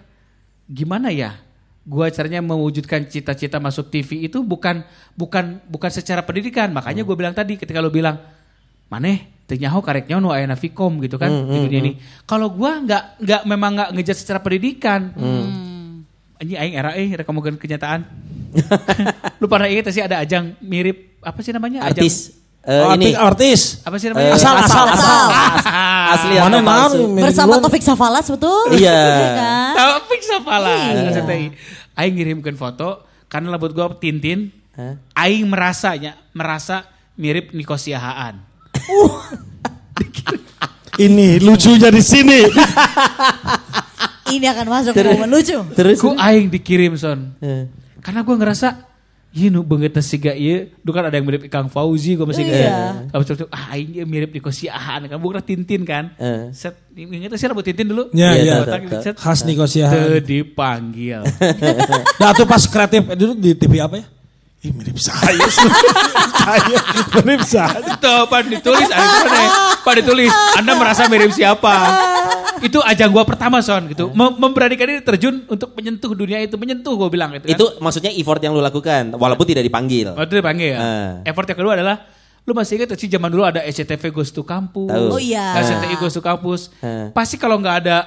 [0.66, 1.36] gimana ya?
[1.84, 6.72] Gua caranya mewujudkan cita-cita masuk TV itu bukan bukan bukan secara pendidikan.
[6.72, 8.16] Makanya gua bilang tadi ketika lu bilang,
[8.88, 11.92] "Maneh teu nyaho karek nyaho nu aya na Vkom gitu kan Hmm, di dunia ini."
[12.24, 15.12] Kalau gua nggak nggak memang nggak ngejar secara pendidikan.
[15.12, 15.69] Hmm.
[16.40, 18.08] Anjing aing era eh rek ngomongkeun kenyataan.
[19.44, 21.84] lu pernah ingat sih ada ajang mirip apa sih namanya?
[21.84, 22.40] Ajang, Artis.
[22.64, 23.16] Eh, Oh, ini.
[23.16, 23.88] artis, artis.
[23.88, 24.36] apa sih namanya?
[24.36, 25.28] Asal, asal, asal.
[26.12, 27.60] Asli Mana mirip Bersama.
[27.60, 28.76] Taufik Safalas betul?
[28.76, 29.00] Iya.
[29.40, 29.74] kan?
[29.76, 30.76] Taufik Safala.
[30.92, 31.12] Iya.
[31.12, 31.52] Iya.
[32.00, 34.52] Aing ngirimkan foto karena buat gua Tintin.
[34.76, 34.96] Hah?
[35.20, 36.88] Aing merasanya merasa
[37.20, 38.40] mirip Nico Siahaan.
[41.00, 42.44] Ini lucunya di sini.
[44.30, 45.58] Ini akan masuk ke momen lucu.
[45.74, 45.98] Terus.
[45.98, 47.34] Ku aing dikirim son.
[47.42, 47.66] Eh.
[48.00, 48.90] Karena gua ngerasa
[49.30, 50.74] Iya nu banget siga iya.
[50.82, 52.66] Dulu kan ada yang mirip Ikang Fauzi gua masih ingat.
[52.66, 52.78] Iya.
[53.14, 56.10] Kamu coba ah aing ieu mirip Nico Siahaan kan bukan Tintin kan.
[56.18, 56.50] Eh.
[56.50, 58.10] Set inget sih rambut Tintin dulu.
[58.10, 59.00] Ya, Iya, ya.
[59.06, 59.22] Set.
[59.22, 60.26] Khas Niko Teu Siahaan.
[60.26, 61.22] dipanggil.
[62.20, 64.06] Nah, tuh pas kreatif eh, dulu di TV apa ya?
[64.60, 65.40] Ih, mirip saya.
[66.44, 66.80] saya
[67.24, 67.80] mirip saya.
[67.96, 69.44] Tuh, Pak ditulis, itu mana?
[69.88, 71.72] Pak ditulis, Anda merasa mirip siapa?
[72.62, 74.12] itu ajang gua pertama son gitu.
[74.12, 77.48] Mem- memberanikan diri terjun untuk menyentuh dunia itu, menyentuh gua bilang gitu.
[77.48, 77.56] kan.
[77.56, 80.14] Itu maksudnya effort yang lu lakukan walaupun tidak dipanggil.
[80.14, 80.80] Oh, itu dipanggil ya.
[80.80, 81.32] Eh.
[81.32, 81.98] Effort yang kedua adalah
[82.44, 84.90] lu masih ingat sih zaman dulu ada SCTV Goes to Kampus.
[84.90, 85.60] Oh iya.
[85.62, 86.74] SCTI Goes to Kampus.
[86.82, 87.14] Eh.
[87.14, 87.98] Pasti kalau nggak ada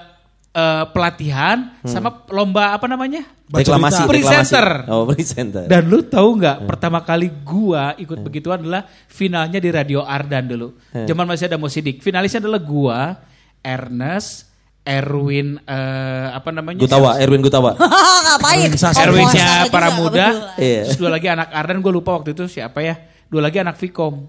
[0.50, 3.22] eh, pelatihan sama lomba apa namanya?
[3.52, 4.08] Reklamasi, reklamasi.
[4.08, 4.66] Presenter.
[4.88, 5.68] Oh, presenter.
[5.68, 10.72] Dan lu tahu nggak pertama kali gua ikut begituan adalah finalnya di Radio Ardan dulu.
[10.90, 12.00] Zaman masih ada Mosidik.
[12.00, 13.20] Finalisnya adalah gua,
[13.62, 14.50] Ernest,
[14.82, 16.82] Erwin eh, apa namanya?
[16.82, 17.78] Gutawa, Erwin Gutawa.
[18.26, 18.66] Ngapain?
[18.66, 18.98] Organisasi.
[18.98, 20.58] Erwinnya Promosi para juga, muda, kebetulan.
[20.58, 20.82] Iya.
[20.82, 22.94] terus dua lagi anak Ardan gue lupa waktu itu siapa ya,
[23.30, 24.26] dua lagi anak Vkom.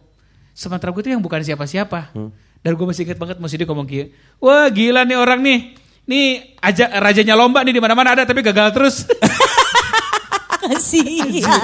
[0.54, 2.14] Sementara gue itu yang bukan siapa-siapa.
[2.64, 5.76] Dan gue masih ingat banget masih dia ngomong gini, wah gila nih orang nih,
[6.08, 8.96] nih aja rajanya lomba nih di mana-mana ada tapi gagal terus.
[10.64, 11.60] Kasihan.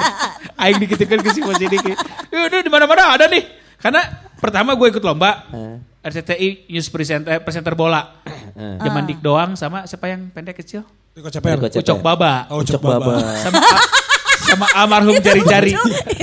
[0.60, 1.56] Aing dikit-dikit ke si Mas.
[1.56, 3.48] Ya udah di mana-mana ada nih.
[3.80, 4.04] Karena
[4.44, 5.48] pertama gue ikut lomba
[6.00, 8.24] RCTI News Presenter, presenter bola.
[8.56, 10.88] Zaman dik doang sama siapa yang pendek kecil?
[11.16, 11.60] Riko Ceper.
[11.60, 12.48] Ucok Baba.
[12.48, 13.20] Oh, Ucok Ucok Baba.
[13.36, 13.60] Sama,
[14.48, 15.76] sama almarhum jari-jari.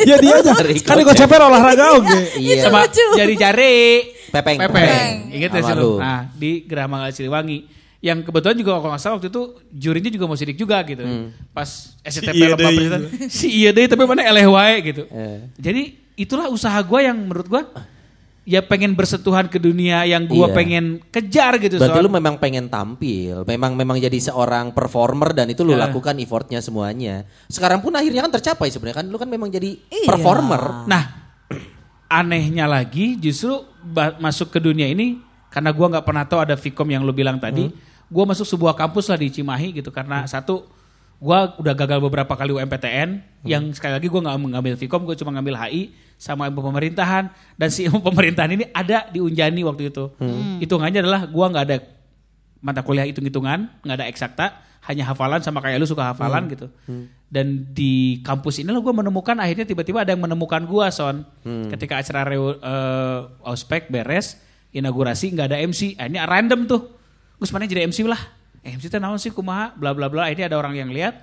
[0.08, 0.52] Ya dia aja.
[0.80, 2.40] Kan Riko Ceper olahraga oke.
[2.40, 2.64] Iya.
[2.64, 4.16] sama jari-jari.
[4.32, 4.56] Pepeng.
[4.64, 5.12] Pepeng.
[5.32, 6.00] Ingat ya sih lu?
[6.00, 7.76] Nah, di Geraha Mangga Siliwangi.
[8.04, 11.02] Yang kebetulan juga kalau nggak salah waktu itu jurinya juga mau sidik juga gitu.
[11.50, 13.00] Pas SCTV iya lomba presenter.
[13.26, 15.02] Si iya deh tapi mana eleh wae gitu.
[15.10, 15.52] Eh.
[15.58, 15.82] Jadi
[16.14, 17.62] itulah usaha gue yang menurut gue
[18.46, 20.54] ya pengen bersentuhan ke dunia yang gue Iya.
[20.54, 21.82] pengen kejar gitu.
[21.82, 25.90] Berarti soal- lu memang pengen tampil, memang memang jadi seorang performer dan itu lu Ya.
[25.90, 27.26] lakukan effortnya semuanya.
[27.50, 30.06] Sekarang pun akhirnya kan tercapai sebenarnya kan lu kan memang jadi Iya.
[30.06, 30.86] performer.
[30.86, 31.26] Nah,
[32.06, 33.50] anehnya lagi justru
[33.82, 35.18] ba- masuk ke dunia ini
[35.50, 37.66] karena gua nggak pernah tahu ada Vkom yang lu bilang tadi.
[38.06, 40.70] Gua masuk sebuah kampus lah di Cimahi gitu karena satu
[41.18, 45.34] gua udah gagal beberapa kali UMPTN yang sekali lagi gua nggak mengambil Vkom, gua cuma
[45.34, 45.82] ngambil HI
[46.16, 47.28] sama ilmu pemerintahan
[47.60, 50.10] dan si ilmu pemerintahan ini ada di Unjani waktu itu.
[50.64, 51.76] Hitungannya adalah gua nggak ada
[52.64, 54.46] mata kuliah hitung-hitungan, nggak ada eksakta,
[54.88, 56.66] hanya hafalan sama kayak lu suka hafalan gitu.
[57.26, 61.26] Dan di kampus ini lo gue menemukan akhirnya tiba-tiba ada yang menemukan gua son.
[61.70, 64.38] Ketika acara reu, eh, ospek beres,
[64.70, 66.82] inaugurasi nggak ada MC, akhirnya random tuh.
[67.36, 68.18] Gus mana jadi MC lah.
[68.64, 70.30] Eh, MC itu naon sih kumaha bla bla bla.
[70.30, 71.18] Akhirnya ada orang yang lihat.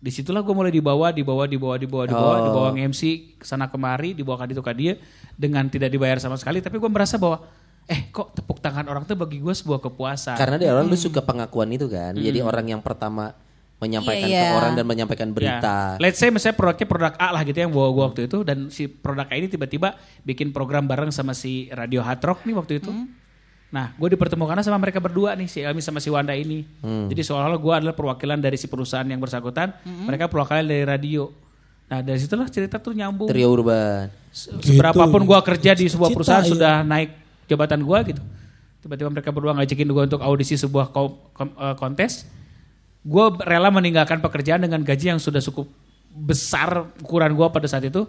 [0.00, 2.44] Di situlah gue mulai dibawa, dibawa, dibawa, dibawa, dibawa, Oh.
[2.48, 3.00] dibawa nge-MC
[3.36, 4.94] ke sana kemari, dibawa ke itu ke dia
[5.36, 6.64] dengan tidak dibayar sama sekali.
[6.64, 7.44] Tapi gue merasa bahwa
[7.84, 10.40] eh kok tepuk tangan orang tuh bagi gue sebuah kepuasan.
[10.40, 12.16] Karena dia orang lu suka pengakuan itu kan.
[12.16, 13.36] Jadi orang yang pertama
[13.76, 14.56] menyampaikan Iya, ke iya.
[14.56, 15.96] orang dan menyampaikan berita.
[15.96, 16.00] Ya.
[16.00, 18.88] Let's say misalnya produknya produk A lah gitu yang bawa gua waktu itu dan si
[18.88, 22.92] produk A ini tiba-tiba bikin program bareng sama si Radio Hard Rock nih waktu itu.
[23.70, 26.66] Nah, gue dipertemukan sama mereka berdua nih, si Elmi sama si Wanda ini.
[26.82, 31.30] Jadi seolah-olah gue adalah perwakilan dari si perusahaan yang bersangkutan, mereka perwakilan dari radio.
[31.86, 33.26] Nah, dari situlah cerita tuh nyambung.
[33.26, 34.10] Trio urban.
[34.30, 35.28] Se- Seberapapun Gitu.
[35.28, 36.50] gue kerja di sebuah perusahaan iya.
[36.50, 37.10] sudah naik
[37.46, 38.22] jabatan gue gitu.
[38.80, 42.26] Tiba-tiba mereka berdua ngajakin gue untuk audisi sebuah ko- kom- eh, kontes.
[43.00, 45.66] Gue rela meninggalkan pekerjaan dengan gaji yang sudah cukup
[46.10, 48.02] besar ukuran gue pada saat itu.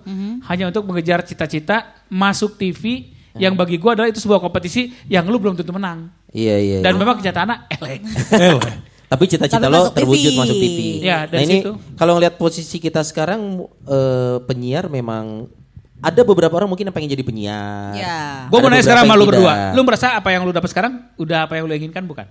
[0.43, 5.39] Hanya untuk mengejar cita-cita masuk TV yang bagi gue adalah itu sebuah kompetisi yang lu
[5.39, 6.11] belum tentu menang.
[6.31, 6.77] Iya iya.
[6.83, 6.99] Dan iya.
[6.99, 8.01] memang kenyataannya elek.
[9.11, 10.39] Tapi cita-cita lo terwujud TV.
[10.39, 10.79] masuk TV.
[11.03, 11.67] Ya, nah ini
[11.99, 15.51] kalau ngelihat posisi kita sekarang eh, penyiar memang
[16.01, 17.93] ada beberapa orang mungkin yang pengen jadi penyiar.
[17.93, 18.19] Ya.
[18.47, 19.75] Gue mau nanya sekarang sama lu berdua.
[19.75, 22.25] Lu merasa apa yang lu dapat sekarang udah apa yang lu inginkan bukan?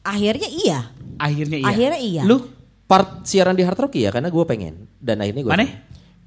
[0.00, 0.88] Akhirnya iya.
[1.20, 1.68] Akhirnya iya.
[1.68, 2.22] Akhirnya iya.
[2.24, 2.48] Lu
[2.90, 5.52] Part siaran di Hard Rock ya karena gue pengen dan akhirnya gue.
[5.54, 5.66] mana?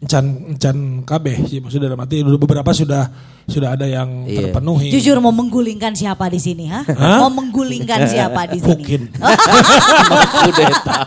[0.04, 3.08] Encan encan KB sih maksudnya dalam arti udah beberapa sudah
[3.44, 4.52] sudah ada yang Iya.
[4.52, 4.88] terpenuhi.
[4.90, 6.84] Jujur mau menggulingkan siapa di sini, ha?
[6.84, 7.24] Hah?
[7.24, 8.72] Mau menggulingkan siapa di sini?
[8.84, 9.02] Mungkin.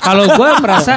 [0.03, 0.95] Kalau gue merasa,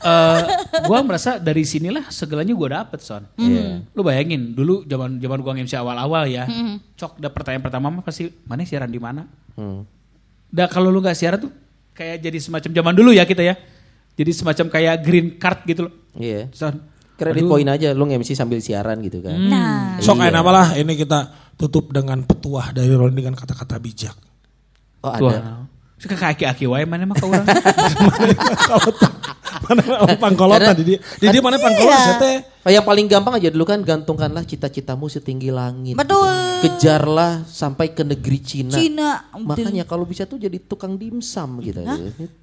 [0.00, 0.40] eh
[0.80, 3.24] gue merasa dari sinilah segalanya gue dapet son.
[3.36, 3.84] Iya.
[3.90, 6.44] Lu bayangin dulu zaman zaman gue MC awal-awal ya,
[6.94, 7.16] cok.
[7.16, 9.24] Da pertanyaan pertama mah pasti mana siaran di mana?
[9.56, 9.84] Hmm.
[10.48, 11.52] Dah kalau lu nggak siaran tuh
[11.92, 13.54] kayak jadi semacam zaman dulu ya kita ya.
[14.12, 15.94] Jadi semacam kayak green card gitu loh.
[16.12, 16.48] Iya.
[16.52, 16.76] Son.
[17.20, 19.36] Kredit poin aja lu nge-MC sambil siaran gitu kan.
[19.36, 20.20] Nah, Sok Iya.
[20.24, 21.18] kayak nama lah ini kita
[21.54, 24.16] tutup dengan petuah dari Roni dengan kata-kata bijak.
[25.04, 25.68] Oh ada.
[26.00, 27.44] Suka kaki aki wae mana mah ke orang.
[29.60, 30.98] Mana oh, pangkolot Karena- tadi dia.
[31.20, 32.16] Di dia mana pangkolot Iya.
[32.16, 32.36] teh.
[32.60, 35.96] Oh, yang paling gampang aja dulu kan gantungkanlah cita-citamu setinggi langit.
[35.96, 36.28] betul.
[36.60, 38.76] Kejarlah sampai ke negeri Cina.
[38.76, 39.10] Cina.
[39.32, 41.80] Makanya kalau bisa tuh jadi tukang dimsum gitu.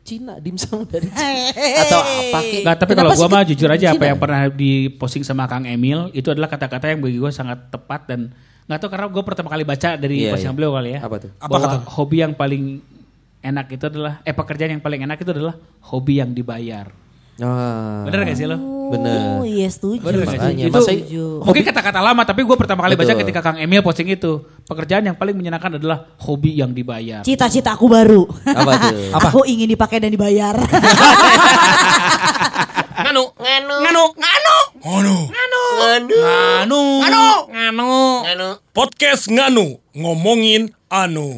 [0.02, 1.54] Cina dimsum dari Cina.
[1.86, 2.40] Atau apa.
[2.42, 4.10] Nggak, tapi Kenapa kalau gue sih mah jujur aja apa Cina?
[4.10, 8.34] yang pernah diposting sama Kang Emil itu adalah kata-kata yang bagi gue sangat tepat dan
[8.66, 10.58] nggak tahu karena gue pertama kali baca dari Iya, postingan iya.
[10.58, 11.00] beliau kali ya.
[11.00, 11.32] Apa tuh?
[11.38, 11.78] Apa Bahwa kata?
[11.94, 12.64] hobi yang paling
[13.40, 15.54] enak itu adalah eh pekerjaan yang paling enak itu adalah
[15.86, 16.90] hobi yang dibayar.
[17.38, 18.02] Ah.
[18.04, 18.58] Bener gak sih lo?
[18.88, 19.44] Bener.
[19.44, 20.00] iya setuju.
[20.00, 20.24] Bener?
[20.24, 21.44] Makanya, itu masa- Setuju.
[21.44, 23.22] mungkin kata-kata lama tapi gue pertama kali baca Betul.
[23.22, 24.32] ketika Kang Emil posting itu
[24.64, 27.22] pekerjaan yang paling menyenangkan adalah hobi yang dibayar.
[27.22, 28.24] Cita-cita aku baru.
[28.48, 29.12] Apa tuh?
[29.14, 30.56] Aku ingin dipakai dan dibayar.
[32.98, 35.16] Nganu, nganu, nganu, nganu, Nganu.
[35.30, 37.92] nganu, nganu, nganu, nganu,
[38.26, 38.48] nganu.
[38.72, 41.38] Podcast Nganu ngomongin anu.